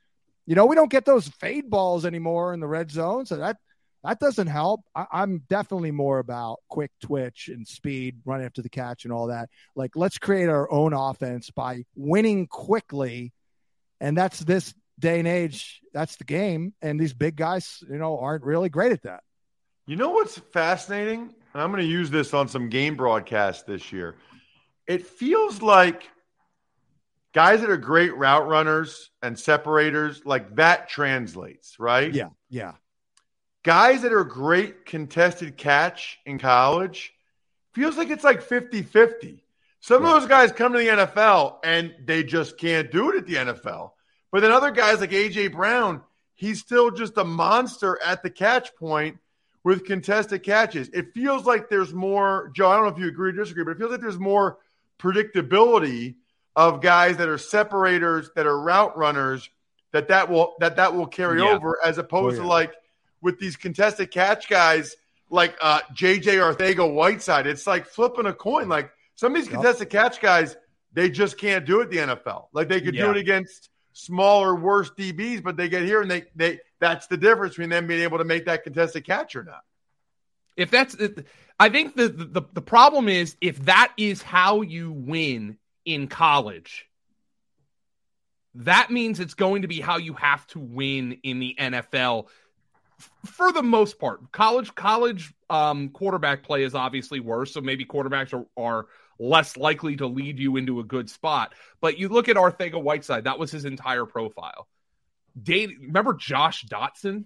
You 0.45 0.55
know, 0.55 0.65
we 0.65 0.75
don't 0.75 0.91
get 0.91 1.05
those 1.05 1.27
fade 1.27 1.69
balls 1.69 2.05
anymore 2.05 2.53
in 2.53 2.59
the 2.59 2.67
red 2.67 2.91
zone, 2.91 3.25
so 3.25 3.37
that 3.37 3.57
that 4.03 4.19
doesn't 4.19 4.47
help. 4.47 4.81
I, 4.95 5.05
I'm 5.11 5.43
definitely 5.49 5.91
more 5.91 6.19
about 6.19 6.59
quick 6.69 6.91
twitch 7.01 7.49
and 7.51 7.67
speed, 7.67 8.17
run 8.25 8.43
after 8.43 8.61
the 8.61 8.69
catch, 8.69 9.05
and 9.05 9.13
all 9.13 9.27
that. 9.27 9.49
Like, 9.75 9.91
let's 9.95 10.17
create 10.17 10.49
our 10.49 10.69
own 10.71 10.93
offense 10.93 11.49
by 11.51 11.85
winning 11.95 12.47
quickly, 12.47 13.31
and 14.01 14.17
that's 14.17 14.39
this 14.39 14.73
day 14.99 15.19
and 15.19 15.27
age. 15.27 15.81
That's 15.93 16.15
the 16.17 16.25
game, 16.25 16.73
and 16.81 16.99
these 16.99 17.13
big 17.13 17.35
guys, 17.35 17.83
you 17.89 17.97
know, 17.97 18.19
aren't 18.19 18.43
really 18.43 18.69
great 18.69 18.91
at 18.91 19.03
that. 19.03 19.21
You 19.85 19.97
know 19.97 20.11
what's 20.11 20.37
fascinating? 20.37 21.33
And 21.53 21.61
I'm 21.61 21.71
going 21.71 21.83
to 21.83 21.89
use 21.89 22.09
this 22.09 22.33
on 22.33 22.47
some 22.47 22.69
game 22.69 22.95
broadcasts 22.95 23.63
this 23.63 23.91
year. 23.91 24.15
It 24.87 25.05
feels 25.05 25.61
like 25.61 26.09
guys 27.33 27.61
that 27.61 27.69
are 27.69 27.77
great 27.77 28.15
route 28.15 28.47
runners 28.47 29.09
and 29.21 29.37
separators, 29.37 30.21
like 30.25 30.55
that 30.55 30.87
translates, 30.89 31.79
right? 31.79 32.13
Yeah, 32.13 32.29
yeah, 32.49 32.73
Guys 33.63 34.01
that 34.01 34.11
are 34.11 34.25
great 34.25 34.85
contested 34.85 35.55
catch 35.55 36.19
in 36.25 36.37
college 36.37 37.13
feels 37.73 37.95
like 37.97 38.09
it's 38.09 38.23
like 38.23 38.41
50 38.41 38.81
50. 38.83 39.43
Some 39.79 40.03
Right. 40.03 40.13
of 40.15 40.21
those 40.21 40.29
guys 40.29 40.51
come 40.51 40.73
to 40.73 40.79
the 40.79 40.87
NFL 40.87 41.59
and 41.63 41.93
they 42.05 42.23
just 42.23 42.57
can't 42.57 42.91
do 42.91 43.09
it 43.11 43.15
at 43.17 43.25
the 43.25 43.35
NFL. 43.35 43.91
But 44.31 44.41
then 44.41 44.51
other 44.51 44.71
guys 44.71 44.99
like 44.99 45.11
AJ 45.11 45.53
Brown, 45.53 46.01
he's 46.35 46.59
still 46.59 46.91
just 46.91 47.17
a 47.17 47.23
monster 47.23 47.97
at 48.03 48.21
the 48.21 48.29
catch 48.29 48.75
point 48.75 49.17
with 49.63 49.85
contested 49.85 50.43
catches. 50.43 50.89
It 50.89 51.13
feels 51.13 51.45
like 51.45 51.69
there's 51.69 51.93
more, 51.93 52.51
Joe, 52.53 52.69
I 52.69 52.75
don't 52.75 52.85
know 52.85 52.91
if 52.91 52.99
you 52.99 53.07
agree 53.07 53.29
or 53.29 53.33
disagree, 53.33 53.63
but 53.63 53.71
it 53.71 53.77
feels 53.77 53.91
like 53.91 54.01
there's 54.01 54.19
more 54.19 54.57
predictability 54.99 56.15
of 56.55 56.81
guys 56.81 57.17
that 57.17 57.27
are 57.29 57.37
separators, 57.37 58.29
that 58.35 58.45
are 58.45 58.59
route 58.59 58.97
runners, 58.97 59.49
that 59.91 60.07
that 60.09 60.29
will 60.29 60.55
that 60.59 60.75
that 60.77 60.93
will 60.95 61.07
carry 61.07 61.39
Yeah. 61.41 61.49
over 61.55 61.79
as 61.83 61.97
opposed 61.97 62.39
Oh, 62.39 62.43
to 62.43 62.47
like 62.47 62.73
with 63.21 63.39
these 63.39 63.55
contested 63.55 64.11
catch 64.11 64.49
guys 64.49 64.95
like 65.29 65.55
uh 65.61 65.79
JJ 65.93 66.37
Arcega-Whiteside. 66.39 67.47
It's 67.47 67.65
like 67.65 67.87
flipping 67.87 68.25
a 68.25 68.33
coin. 68.33 68.69
Like 68.69 68.91
some 69.15 69.35
of 69.35 69.41
these 69.41 69.49
Yep. 69.51 69.55
contested 69.61 69.89
catch 69.89 70.21
guys, 70.21 70.55
they 70.93 71.09
just 71.09 71.37
can't 71.37 71.65
do 71.65 71.81
it 71.81 71.89
the 71.89 71.97
NFL. 71.97 72.47
Like 72.53 72.69
they 72.69 72.81
could 72.81 72.95
do 72.95 73.09
it 73.11 73.17
against 73.17 73.69
smaller, 73.93 74.55
worse 74.55 74.91
DBs, 74.91 75.43
but 75.43 75.55
they 75.57 75.69
get 75.69 75.83
here 75.83 76.01
and 76.01 76.09
they 76.11 76.25
they 76.35 76.59
that's 76.79 77.07
the 77.07 77.17
difference 77.17 77.53
between 77.53 77.69
them 77.69 77.87
being 77.87 78.01
able 78.01 78.17
to 78.17 78.25
make 78.25 78.45
that 78.45 78.63
contested 78.63 79.05
catch 79.05 79.35
or 79.35 79.43
not. 79.43 79.61
if 80.57 80.69
that's 80.69 80.95
i 81.59 81.69
think 81.69 81.95
the, 81.95 82.09
the 82.09 82.41
the 82.53 82.61
problem 82.61 83.07
is 83.07 83.35
if 83.41 83.57
that 83.65 83.91
is 83.97 84.21
how 84.21 84.61
you 84.61 84.91
win 84.91 85.57
in 85.85 86.07
college 86.07 86.87
that 88.55 88.91
means 88.91 89.19
it's 89.19 89.33
going 89.33 89.63
to 89.63 89.67
be 89.67 89.81
how 89.81 89.97
you 89.97 90.13
have 90.13 90.45
to 90.47 90.59
win 90.59 91.17
in 91.23 91.39
the 91.39 91.55
NFL 91.59 92.27
for 93.25 93.51
the 93.51 93.63
most 93.63 93.97
part. 93.99 94.31
College 94.31 94.75
college 94.75 95.33
um, 95.49 95.89
quarterback 95.89 96.43
play 96.43 96.63
is 96.63 96.75
obviously 96.75 97.19
worse, 97.19 97.51
so 97.51 97.61
maybe 97.61 97.83
quarterbacks 97.83 98.31
are, 98.31 98.45
are 98.55 98.85
less 99.17 99.57
likely 99.57 99.95
to 99.95 100.05
lead 100.05 100.37
you 100.37 100.57
into 100.57 100.79
a 100.79 100.83
good 100.83 101.09
spot. 101.09 101.55
But 101.81 101.97
you 101.97 102.09
look 102.09 102.29
at 102.29 102.35
Arcega-Whiteside; 102.35 103.23
that 103.23 103.39
was 103.39 103.49
his 103.51 103.65
entire 103.65 104.05
profile. 104.05 104.67
Date, 105.41 105.71
remember 105.81 106.13
Josh 106.13 106.63
Doctson, 106.65 107.25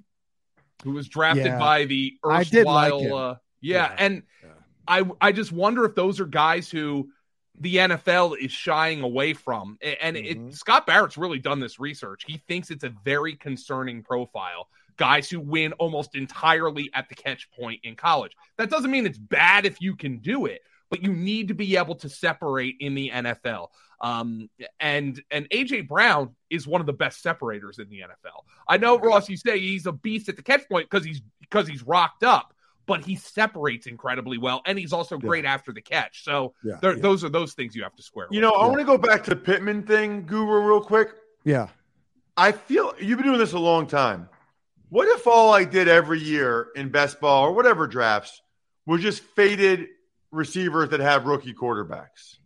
who 0.86 0.92
was 0.92 1.10
drafted 1.10 1.46
Yeah. 1.48 1.60
by 1.60 1.84
the 1.86 2.18
I 2.24 2.46
did 2.46 2.66
like 2.66 2.94
him. 2.94 3.14
uh, 3.14 3.36
yeah, 3.60 3.90
Yeah. 3.90 3.96
and 4.00 4.24
I 4.88 5.04
I 5.20 5.34
just 5.34 5.52
wonder 5.52 5.84
if 5.84 5.94
those 5.94 6.22
are 6.22 6.26
guys 6.26 6.70
who 6.72 7.10
the 7.60 7.76
NFL 7.78 8.38
is 8.40 8.52
shying 8.52 9.02
away 9.02 9.34
from. 9.34 9.78
And 9.82 10.16
Mhm. 10.16 10.50
it, 10.50 10.54
Scott 10.54 10.86
Barrett's 10.86 11.18
really 11.18 11.40
done 11.40 11.60
this 11.60 11.80
research. 11.80 12.24
He 12.28 12.38
thinks 12.38 12.70
it's 12.70 12.84
a 12.84 12.90
very 12.90 13.36
concerning 13.36 14.04
profile 14.04 14.70
guys 14.98 15.30
who 15.30 15.40
win 15.40 15.74
almost 15.74 16.16
entirely 16.16 16.90
at 16.94 17.08
the 17.08 17.16
catch 17.16 17.50
point 17.52 17.80
in 17.84 17.96
college. 17.96 18.36
That 18.58 18.70
doesn't 18.70 18.90
mean 18.92 19.06
it's 19.06 19.18
bad 19.18 19.66
if 19.66 19.80
you 19.80 19.96
can 19.96 20.18
do 20.18 20.46
it, 20.48 20.62
but 20.90 21.04
you 21.04 21.14
need 21.14 21.50
to 21.50 21.54
be 21.54 21.78
able 21.78 21.96
to 21.96 22.10
separate 22.10 22.78
in 22.80 22.96
the 22.96 23.12
NFL. 23.12 23.72
Um, 24.00 24.50
and 24.80 25.22
and 25.32 25.48
AJ 25.50 25.88
Brown 25.88 26.36
is 26.50 26.68
one 26.68 26.82
of 26.82 26.88
the 26.88 26.94
best 26.94 27.22
separators 27.22 27.80
in 27.80 27.90
the 27.90 28.02
NFL. 28.02 28.46
I 28.68 28.78
know 28.78 28.98
Ross, 29.00 29.30
you 29.30 29.38
say 29.38 29.60
he's 29.60 29.88
a 29.88 29.92
beast 29.92 30.30
at 30.30 30.36
the 30.36 30.44
catch 30.44 30.68
point 30.70 30.90
because 30.90 31.06
he's 31.06 31.22
because 31.42 31.68
he's 31.68 31.82
rocked 31.84 32.24
up, 32.24 32.54
but 32.88 33.04
he 33.04 33.16
separates 33.16 33.86
incredibly 33.86 34.38
well, 34.38 34.62
and 34.66 34.80
he's 34.80 34.94
also 34.94 35.18
great 35.18 35.44
yeah. 35.44 35.54
after 35.54 35.72
the 35.72 35.82
catch. 35.82 36.24
So 36.24 36.54
yeah, 36.64 36.80
yeah. 36.82 36.94
those 36.94 37.24
are 37.24 37.30
those 37.30 37.54
things 37.54 37.76
you 37.76 37.84
have 37.84 37.96
to 37.96 38.04
square. 38.04 38.28
You 38.32 38.42
know, 38.42 38.52
I 38.52 38.66
want 38.66 38.80
to 38.80 38.86
go 38.86 38.98
back 38.98 39.26
to 39.26 39.36
Pittman 39.36 39.84
thing, 39.84 40.26
Guru, 40.26 40.62
real 40.62 40.82
quick. 40.82 41.10
Yeah, 41.44 41.68
I 42.36 42.54
feel 42.54 42.94
you've 43.00 43.20
been 43.20 43.28
doing 43.28 43.40
this 43.40 43.54
a 43.54 43.60
long 43.60 43.86
time. 43.86 44.30
What 44.90 45.08
if 45.10 45.28
all 45.28 45.54
I 45.54 45.66
did 45.66 45.88
every 45.88 46.20
year 46.20 46.70
in 46.76 46.90
best 46.90 47.20
ball 47.20 47.44
or 47.44 47.52
whatever 47.52 47.88
drafts 47.88 48.42
was 48.86 49.02
just 49.02 49.22
faded 49.22 49.88
receivers 50.32 50.90
that 50.90 51.02
have 51.02 51.26
rookie 51.26 51.54
quarterbacks? 51.54 52.38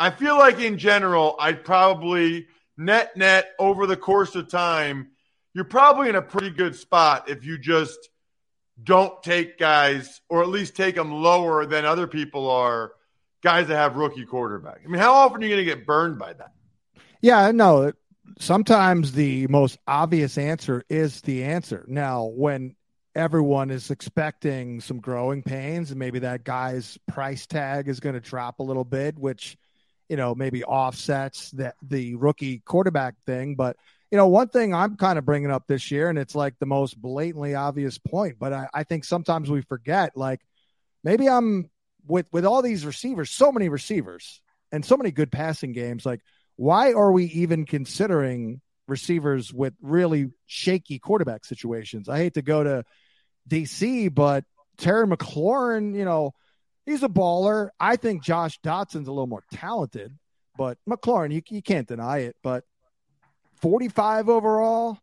I 0.00 0.10
feel 0.10 0.38
like 0.38 0.58
in 0.58 0.78
general, 0.78 1.36
I'd 1.38 1.64
probably 1.64 2.46
net 2.78 3.16
net 3.16 3.50
over 3.58 3.86
the 3.86 3.96
course 3.96 4.34
of 4.34 4.48
time, 4.48 5.10
you're 5.54 5.64
probably 5.64 6.08
in 6.08 6.16
a 6.16 6.22
pretty 6.22 6.50
good 6.50 6.74
spot 6.74 7.28
if 7.28 7.44
you 7.44 7.58
just 7.58 8.08
don't 8.82 9.22
take 9.22 9.58
guys 9.58 10.20
or 10.28 10.42
at 10.42 10.48
least 10.48 10.76
take 10.76 10.94
them 10.94 11.12
lower 11.12 11.66
than 11.66 11.84
other 11.84 12.06
people 12.06 12.50
are, 12.50 12.92
guys 13.42 13.68
that 13.68 13.76
have 13.76 13.96
rookie 13.96 14.24
quarterback. 14.24 14.80
I 14.84 14.88
mean, 14.88 15.00
how 15.00 15.14
often 15.14 15.42
are 15.42 15.46
you 15.46 15.54
going 15.54 15.66
to 15.66 15.74
get 15.74 15.86
burned 15.86 16.18
by 16.18 16.32
that? 16.34 16.52
Yeah, 17.20 17.50
no. 17.50 17.92
Sometimes 18.38 19.12
the 19.12 19.46
most 19.48 19.78
obvious 19.86 20.38
answer 20.38 20.84
is 20.88 21.20
the 21.22 21.44
answer. 21.44 21.84
Now, 21.88 22.24
when 22.24 22.76
everyone 23.14 23.70
is 23.70 23.90
expecting 23.90 24.80
some 24.80 25.00
growing 25.00 25.42
pains 25.42 25.90
and 25.90 25.98
maybe 25.98 26.20
that 26.20 26.44
guy's 26.44 26.98
price 27.06 27.46
tag 27.46 27.88
is 27.88 28.00
going 28.00 28.14
to 28.14 28.20
drop 28.20 28.58
a 28.58 28.62
little 28.62 28.84
bit, 28.84 29.18
which 29.18 29.56
you 30.12 30.16
know, 30.16 30.34
maybe 30.34 30.62
offsets 30.62 31.50
that 31.52 31.74
the 31.80 32.14
rookie 32.16 32.58
quarterback 32.58 33.18
thing. 33.24 33.54
But, 33.54 33.78
you 34.12 34.18
know, 34.18 34.28
one 34.28 34.48
thing 34.48 34.74
I'm 34.74 34.96
kind 34.96 35.18
of 35.18 35.24
bringing 35.24 35.50
up 35.50 35.66
this 35.66 35.90
year, 35.90 36.10
and 36.10 36.18
it's 36.18 36.34
like 36.34 36.58
the 36.58 36.66
most 36.66 37.00
blatantly 37.00 37.54
obvious 37.54 37.96
point, 37.96 38.36
but 38.38 38.52
I, 38.52 38.68
I 38.74 38.84
think 38.84 39.04
sometimes 39.04 39.48
we 39.50 39.62
forget, 39.62 40.18
like, 40.18 40.40
maybe 41.02 41.30
I'm 41.30 41.70
with, 42.06 42.26
with 42.30 42.44
all 42.44 42.60
these 42.60 42.84
receivers, 42.84 43.30
so 43.30 43.50
many 43.50 43.70
receivers 43.70 44.42
and 44.70 44.84
so 44.84 44.98
many 44.98 45.12
good 45.12 45.32
passing 45.32 45.72
games. 45.72 46.04
Like, 46.04 46.20
why 46.56 46.92
are 46.92 47.10
we 47.10 47.24
even 47.24 47.64
considering 47.64 48.60
receivers 48.86 49.50
with 49.50 49.72
really 49.80 50.30
shaky 50.44 50.98
quarterback 50.98 51.46
situations? 51.46 52.06
I 52.06 52.18
hate 52.18 52.34
to 52.34 52.42
go 52.42 52.62
to 52.62 52.84
DC, 53.48 54.14
but 54.14 54.44
Terry 54.76 55.06
McLaurin, 55.06 55.96
you 55.96 56.04
know, 56.04 56.34
he's 56.84 57.02
a 57.02 57.08
baller. 57.08 57.70
I 57.80 57.96
think 57.96 58.22
Josh 58.22 58.58
Doctson's 58.62 59.08
a 59.08 59.12
little 59.12 59.26
more 59.26 59.44
talented, 59.54 60.18
but 60.58 60.76
McLaurin, 60.86 61.32
you, 61.32 61.40
you 61.48 61.62
can't 61.62 61.88
deny 61.88 62.18
it. 62.18 62.36
But 62.42 62.64
45 63.62 64.28
overall 64.28 64.98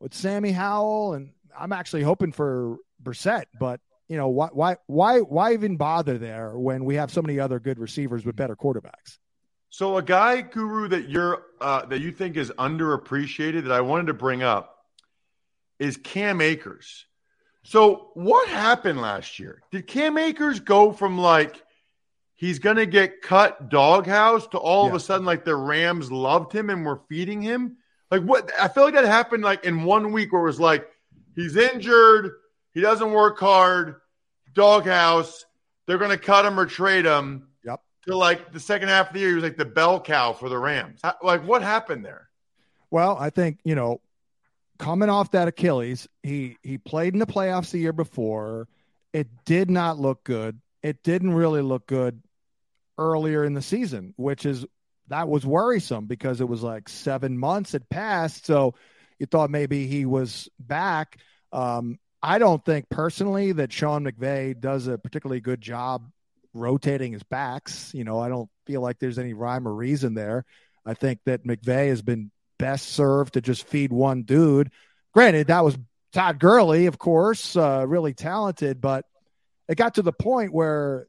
with 0.00 0.14
Sammy 0.14 0.52
Howell, 0.52 1.14
and 1.14 1.32
I'm 1.58 1.72
actually 1.72 2.02
hoping 2.02 2.32
for 2.32 2.76
Brissett, 3.02 3.44
but 3.58 3.80
you 4.08 4.16
know 4.16 4.28
why 4.28 4.48
why 4.52 4.76
why 4.86 5.18
why 5.18 5.52
even 5.52 5.76
bother 5.76 6.16
there 6.16 6.56
when 6.56 6.84
we 6.84 6.94
have 6.94 7.10
so 7.10 7.20
many 7.20 7.40
other 7.40 7.58
good 7.58 7.78
receivers 7.78 8.24
with 8.24 8.36
better 8.36 8.54
quarterbacks? 8.54 9.18
So 9.68 9.96
a 9.96 10.02
guy 10.02 10.42
guru 10.42 10.88
that 10.88 11.08
you're 11.08 11.42
uh, 11.60 11.86
that 11.86 12.00
you 12.00 12.12
think 12.12 12.36
is 12.36 12.50
underappreciated 12.52 13.64
that 13.64 13.72
I 13.72 13.80
wanted 13.80 14.06
to 14.06 14.14
bring 14.14 14.42
up 14.42 14.76
is 15.78 15.96
Cam 15.96 16.40
Akers. 16.40 17.06
So 17.64 18.10
what 18.14 18.48
happened 18.48 19.00
last 19.00 19.40
year? 19.40 19.60
Did 19.72 19.88
Cam 19.88 20.16
Akers 20.16 20.60
go 20.60 20.92
from 20.92 21.18
like 21.18 21.60
he's 22.36 22.60
going 22.60 22.76
to 22.76 22.86
get 22.86 23.22
cut 23.22 23.68
doghouse 23.68 24.46
to 24.48 24.58
all 24.58 24.84
yeah. 24.84 24.90
of 24.90 24.94
a 24.94 25.00
sudden 25.00 25.26
like 25.26 25.44
the 25.44 25.56
Rams 25.56 26.12
loved 26.12 26.52
him 26.52 26.70
and 26.70 26.86
were 26.86 27.00
feeding 27.08 27.42
him? 27.42 27.78
Like 28.10 28.22
what? 28.22 28.50
I 28.58 28.68
feel 28.68 28.84
like 28.84 28.94
that 28.94 29.04
happened 29.04 29.42
like 29.42 29.64
in 29.64 29.84
one 29.84 30.12
week 30.12 30.32
where 30.32 30.42
it 30.42 30.46
was 30.46 30.60
like 30.60 30.88
he's 31.34 31.56
injured, 31.56 32.32
he 32.72 32.80
doesn't 32.80 33.10
work 33.10 33.38
hard, 33.38 33.96
doghouse. 34.54 35.44
They're 35.86 35.98
going 35.98 36.10
to 36.10 36.18
cut 36.18 36.44
him 36.44 36.58
or 36.58 36.66
trade 36.66 37.04
him. 37.04 37.48
Yep. 37.64 37.80
To 38.06 38.16
like 38.16 38.52
the 38.52 38.60
second 38.60 38.88
half 38.88 39.08
of 39.08 39.14
the 39.14 39.20
year, 39.20 39.28
he 39.30 39.34
was 39.34 39.44
like 39.44 39.56
the 39.56 39.64
bell 39.64 40.00
cow 40.00 40.32
for 40.32 40.48
the 40.48 40.58
Rams. 40.58 41.00
Like 41.22 41.44
what 41.44 41.62
happened 41.62 42.04
there? 42.04 42.28
Well, 42.90 43.16
I 43.18 43.30
think 43.30 43.58
you 43.64 43.74
know 43.74 44.00
coming 44.78 45.08
off 45.08 45.32
that 45.32 45.48
Achilles, 45.48 46.08
he 46.22 46.56
he 46.62 46.78
played 46.78 47.12
in 47.12 47.18
the 47.18 47.26
playoffs 47.26 47.70
the 47.70 47.78
year 47.78 47.92
before. 47.92 48.68
It 49.12 49.28
did 49.44 49.70
not 49.70 49.98
look 49.98 50.24
good. 50.24 50.60
It 50.82 51.02
didn't 51.02 51.34
really 51.34 51.62
look 51.62 51.86
good 51.86 52.22
earlier 52.98 53.44
in 53.44 53.54
the 53.54 53.62
season, 53.62 54.14
which 54.16 54.46
is 54.46 54.66
that 55.08 55.28
was 55.28 55.46
worrisome 55.46 56.06
because 56.06 56.40
it 56.40 56.48
was 56.48 56.62
like 56.62 56.88
seven 56.88 57.38
months 57.38 57.72
had 57.72 57.88
passed. 57.88 58.46
So 58.46 58.74
you 59.18 59.26
thought 59.26 59.50
maybe 59.50 59.86
he 59.86 60.06
was 60.06 60.48
back. 60.58 61.18
Um, 61.52 61.98
I 62.22 62.38
don't 62.38 62.64
think 62.64 62.88
personally 62.88 63.52
that 63.52 63.72
Sean 63.72 64.04
McVay 64.04 64.58
does 64.58 64.86
a 64.86 64.98
particularly 64.98 65.40
good 65.40 65.60
job 65.60 66.10
rotating 66.52 67.12
his 67.12 67.22
backs. 67.22 67.92
You 67.94 68.04
know, 68.04 68.18
I 68.18 68.28
don't 68.28 68.50
feel 68.66 68.80
like 68.80 68.98
there's 68.98 69.18
any 69.18 69.32
rhyme 69.32 69.68
or 69.68 69.74
reason 69.74 70.14
there. 70.14 70.44
I 70.84 70.94
think 70.94 71.20
that 71.26 71.44
McVay 71.44 71.88
has 71.88 72.02
been 72.02 72.30
best 72.58 72.88
served 72.88 73.34
to 73.34 73.40
just 73.40 73.66
feed 73.66 73.92
one 73.92 74.22
dude. 74.22 74.70
Granted, 75.12 75.48
that 75.48 75.64
was 75.64 75.76
Todd 76.12 76.38
Gurley, 76.38 76.86
of 76.86 76.98
course, 76.98 77.56
uh, 77.56 77.84
really 77.86 78.14
talented, 78.14 78.80
but 78.80 79.04
it 79.68 79.76
got 79.76 79.94
to 79.94 80.02
the 80.02 80.12
point 80.12 80.52
where 80.52 81.08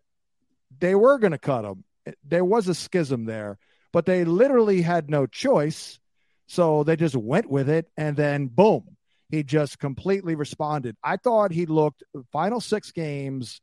they 0.80 0.96
were 0.96 1.18
going 1.20 1.32
to 1.32 1.38
cut 1.38 1.66
him. 1.66 1.84
There 2.24 2.46
was 2.46 2.68
a 2.68 2.76
schism 2.76 3.26
there, 3.26 3.58
but 3.92 4.06
they 4.06 4.26
literally 4.26 4.82
had 4.82 5.10
no 5.10 5.26
choice. 5.26 6.00
So 6.48 6.84
they 6.84 6.96
just 6.96 7.16
went 7.16 7.50
with 7.50 7.70
it. 7.70 7.90
And 7.98 8.16
then, 8.16 8.48
boom, 8.48 8.98
he 9.30 9.44
just 9.44 9.80
completely 9.80 10.36
responded. 10.36 10.96
I 11.04 11.18
thought 11.18 11.52
he 11.52 11.66
looked 11.66 12.04
final 12.32 12.62
six 12.62 12.92
games 12.92 13.62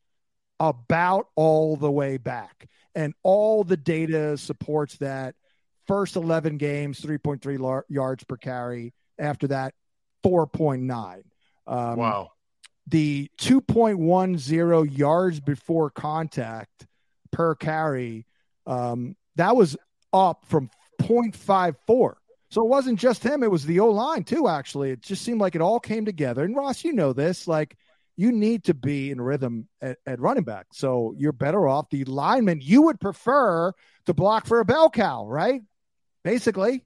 about 0.61 1.29
all 1.35 1.77
the 1.77 1.91
way 1.91 2.19
back. 2.19 2.69
And 2.95 3.15
all 3.23 3.65
the 3.65 3.77
data 3.77 4.37
supports 4.37 4.99
that 4.99 5.35
First 5.87 6.17
11 6.17 6.57
games, 6.57 7.01
3.3 7.01 7.59
lar- 7.59 7.85
yards 7.89 8.25
per 8.25 8.37
carry. 8.37 8.95
After 9.19 9.49
that, 9.49 9.75
4.9. 10.25 11.23
Um, 11.67 11.97
wow. 11.97 12.31
The 12.87 13.31
2.10 13.39 14.99
yards 14.99 15.41
before 15.41 15.91
contact 15.91 16.87
per 17.33 17.55
carry, 17.55 18.27
um, 18.67 19.17
that 19.37 19.57
was 19.57 19.77
up 20.15 20.47
from 20.47 20.71
0.54. 21.03 22.15
So 22.51 22.63
it 22.63 22.69
wasn't 22.69 22.99
just 22.99 23.23
him, 23.23 23.43
it 23.43 23.51
was 23.51 23.67
the 23.67 23.81
O 23.81 23.91
line 23.91 24.25
too, 24.25 24.49
actually. 24.49 24.93
It 24.93 25.03
just 25.03 25.23
seemed 25.23 25.41
like 25.41 25.55
it 25.55 25.61
all 25.61 25.81
came 25.81 26.05
together. 26.05 26.45
And 26.45 26.57
Ross, 26.57 26.85
you 26.85 26.93
know 26.93 27.13
this, 27.13 27.49
like 27.49 27.77
you 28.17 28.31
need 28.31 28.65
to 28.65 28.75
be 28.75 29.11
in 29.11 29.21
rhythm 29.21 29.69
at, 29.83 29.99
at 30.07 30.21
running 30.21 30.45
back. 30.45 30.67
So 30.73 31.15
you're 31.19 31.33
better 31.33 31.67
off 31.67 31.91
the 31.91 32.05
lineman 32.05 32.61
you 32.63 32.83
would 32.83 33.01
prefer 33.01 33.73
to 34.07 34.15
block 34.15 34.47
for 34.47 34.61
a 34.61 34.65
bell 34.65 34.89
cow, 34.89 35.27
right? 35.27 35.63
basically. 36.25 36.85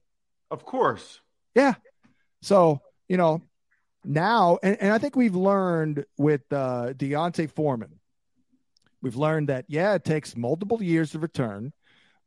Of 0.51 0.65
course. 0.65 1.19
Yeah. 1.55 1.73
So, 2.41 2.81
you 3.07 3.17
know, 3.17 3.41
now, 4.05 4.59
and, 4.61 4.77
and 4.79 4.93
I 4.93 4.99
think 4.99 5.15
we've 5.15 5.35
learned 5.35 6.05
with 6.17 6.41
uh, 6.51 6.93
D'Onta 6.93 7.49
Foreman, 7.49 7.99
we've 9.01 9.15
learned 9.15 9.49
that, 9.49 9.65
yeah, 9.67 9.95
it 9.95 10.03
takes 10.03 10.35
multiple 10.35 10.83
years 10.83 11.11
to 11.11 11.19
return, 11.19 11.73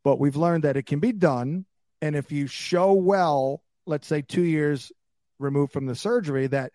but 0.04 0.18
we've 0.18 0.36
learned 0.36 0.64
that 0.64 0.76
it 0.76 0.86
can 0.86 1.00
be 1.00 1.12
done. 1.12 1.64
And 2.00 2.16
if 2.16 2.32
you 2.32 2.46
show 2.46 2.92
well, 2.92 3.62
let's 3.86 4.06
say 4.06 4.22
two 4.22 4.42
years 4.42 4.92
removed 5.38 5.72
from 5.72 5.86
the 5.86 5.94
surgery, 5.94 6.46
that 6.48 6.72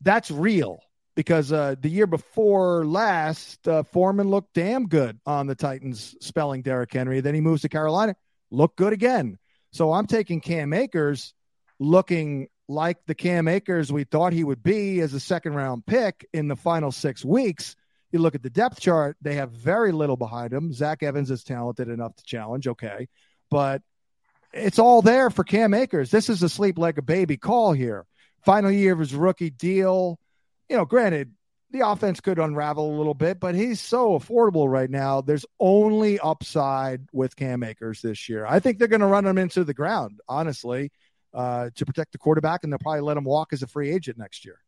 that's 0.00 0.30
real 0.30 0.80
because 1.14 1.52
uh, 1.52 1.74
the 1.78 1.88
year 1.88 2.06
before 2.06 2.86
last, 2.86 3.66
uh, 3.66 3.82
Foreman 3.82 4.28
looked 4.28 4.54
damn 4.54 4.86
good 4.86 5.18
on 5.26 5.46
the 5.46 5.54
Titans 5.54 6.14
spelling 6.20 6.62
Derrick 6.62 6.92
Henry. 6.92 7.20
Then 7.20 7.34
he 7.34 7.40
moves 7.40 7.62
to 7.62 7.68
Carolina, 7.68 8.14
looked 8.50 8.76
good 8.76 8.92
again. 8.92 9.38
So 9.72 9.92
I'm 9.92 10.06
taking 10.06 10.40
Cam 10.40 10.72
Akers 10.72 11.34
looking 11.78 12.48
like 12.68 12.98
the 13.06 13.14
Cam 13.14 13.48
Akers 13.48 13.92
we 13.92 14.04
thought 14.04 14.32
he 14.32 14.44
would 14.44 14.62
be 14.62 15.00
as 15.00 15.12
a 15.12 15.20
second 15.20 15.54
round 15.54 15.84
pick 15.86 16.26
in 16.32 16.48
the 16.48 16.56
final 16.56 16.92
six 16.92 17.24
weeks. 17.24 17.74
You 18.12 18.18
look 18.18 18.34
at 18.34 18.42
the 18.42 18.50
depth 18.50 18.80
chart, 18.80 19.16
they 19.22 19.34
have 19.36 19.50
very 19.52 19.92
little 19.92 20.16
behind 20.16 20.50
them. 20.50 20.72
Zach 20.72 21.02
Evans 21.02 21.30
is 21.30 21.44
talented 21.44 21.88
enough 21.88 22.16
to 22.16 22.24
challenge, 22.24 22.66
okay. 22.66 23.08
But 23.50 23.82
it's 24.52 24.78
all 24.78 25.02
there 25.02 25.30
for 25.30 25.44
Cam 25.44 25.74
Akers. 25.74 26.10
This 26.10 26.28
is 26.28 26.42
a 26.42 26.48
sleep 26.48 26.78
like 26.78 26.98
a 26.98 27.02
baby 27.02 27.36
call 27.36 27.72
here. 27.72 28.06
Final 28.44 28.70
year 28.70 28.92
of 28.92 28.98
his 28.98 29.14
rookie 29.14 29.50
deal. 29.50 30.18
You 30.68 30.76
know, 30.76 30.84
granted, 30.84 31.32
the 31.70 31.86
offense 31.86 32.20
could 32.20 32.38
unravel 32.38 32.94
a 32.94 32.96
little 32.96 33.14
bit, 33.14 33.38
but 33.38 33.54
he's 33.54 33.80
so 33.80 34.18
affordable 34.18 34.68
right 34.70 34.90
now. 34.90 35.20
There's 35.20 35.46
only 35.60 36.18
upside 36.18 37.06
with 37.12 37.36
Cam 37.36 37.62
Akers 37.62 38.02
this 38.02 38.28
year. 38.28 38.44
I 38.44 38.58
think 38.60 38.78
they're 38.78 38.88
going 38.88 39.00
to 39.00 39.06
run 39.06 39.26
him 39.26 39.38
into 39.38 39.62
the 39.62 39.74
ground, 39.74 40.20
honestly, 40.28 40.90
uh, 41.32 41.70
to 41.76 41.86
protect 41.86 42.12
the 42.12 42.18
quarterback, 42.18 42.64
and 42.64 42.72
they'll 42.72 42.78
probably 42.78 43.02
let 43.02 43.16
him 43.16 43.24
walk 43.24 43.52
as 43.52 43.62
a 43.62 43.68
free 43.68 43.90
agent 43.90 44.18
next 44.18 44.44
year. 44.44 44.58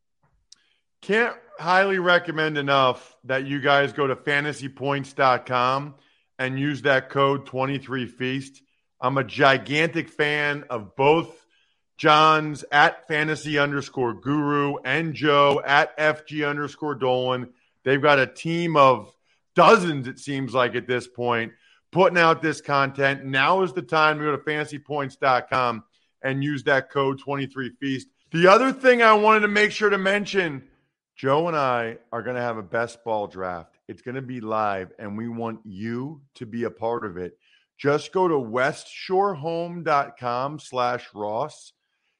Can't 1.03 1.35
highly 1.59 1.99
recommend 1.99 2.57
enough 2.57 3.17
that 3.25 3.45
you 3.45 3.61
guys 3.61 3.93
go 3.93 4.07
to 4.07 4.15
fantasypoints.com 4.15 5.97
and 6.39 6.59
use 6.59 6.83
that 6.83 7.11
code 7.11 7.45
23feast. 7.45 8.61
I'm 9.01 9.19
a 9.19 9.25
gigantic 9.25 10.09
fan 10.09 10.65
of 10.71 10.95
both 10.95 11.45
John's 11.99 12.65
at 12.71 13.09
fantasy 13.09 13.59
underscore 13.59 14.15
guru 14.15 14.77
and 14.85 15.13
Joe 15.13 15.61
at 15.67 15.97
FG 15.99 16.49
underscore 16.49 16.95
Dolan. 16.95 17.49
They've 17.85 18.01
got 18.01 18.21
a 18.21 18.27
team 18.29 18.77
of 18.77 19.13
dozens, 19.57 20.07
it 20.07 20.21
seems 20.21 20.55
like 20.55 20.77
at 20.77 20.87
this 20.87 21.09
point, 21.09 21.53
putting 21.91 22.19
out 22.19 22.43
this 22.43 22.61
content. 22.61 23.25
Now 23.25 23.63
is 23.63 23.73
the 23.73 23.83
time 23.83 24.19
to 24.19 24.25
go 24.25 24.37
to 24.37 24.39
fantasypoints.com 24.39 25.83
and 26.23 26.45
use 26.45 26.63
that 26.63 26.91
code 26.91 27.21
23feast. 27.21 28.05
The 28.31 28.47
other 28.47 28.73
thing 28.73 29.03
I 29.03 29.15
wanted 29.15 29.41
to 29.41 29.49
make 29.49 29.73
sure 29.73 29.91
to 29.91 29.99
mention 29.99 30.69
Joe 31.23 31.47
and 31.47 31.57
I 31.57 31.99
are 32.11 32.21
going 32.21 32.35
to 32.35 32.43
have 32.43 32.59
a 32.59 32.65
best 32.65 33.05
ball 33.05 33.29
draft. 33.29 33.79
It's 33.87 34.03
going 34.03 34.17
to 34.17 34.23
be 34.23 34.41
live, 34.41 34.91
and 34.99 35.17
we 35.17 35.29
want 35.29 35.61
you 35.65 36.21
to 36.35 36.47
be 36.47 36.65
a 36.65 36.71
part 36.71 37.05
of 37.05 37.17
it. 37.17 37.39
Just 37.79 38.11
go 38.11 38.27
to 38.27 38.35
westshorehome.com 38.35 40.59
slash 40.59 41.07
Ross, 41.15 41.75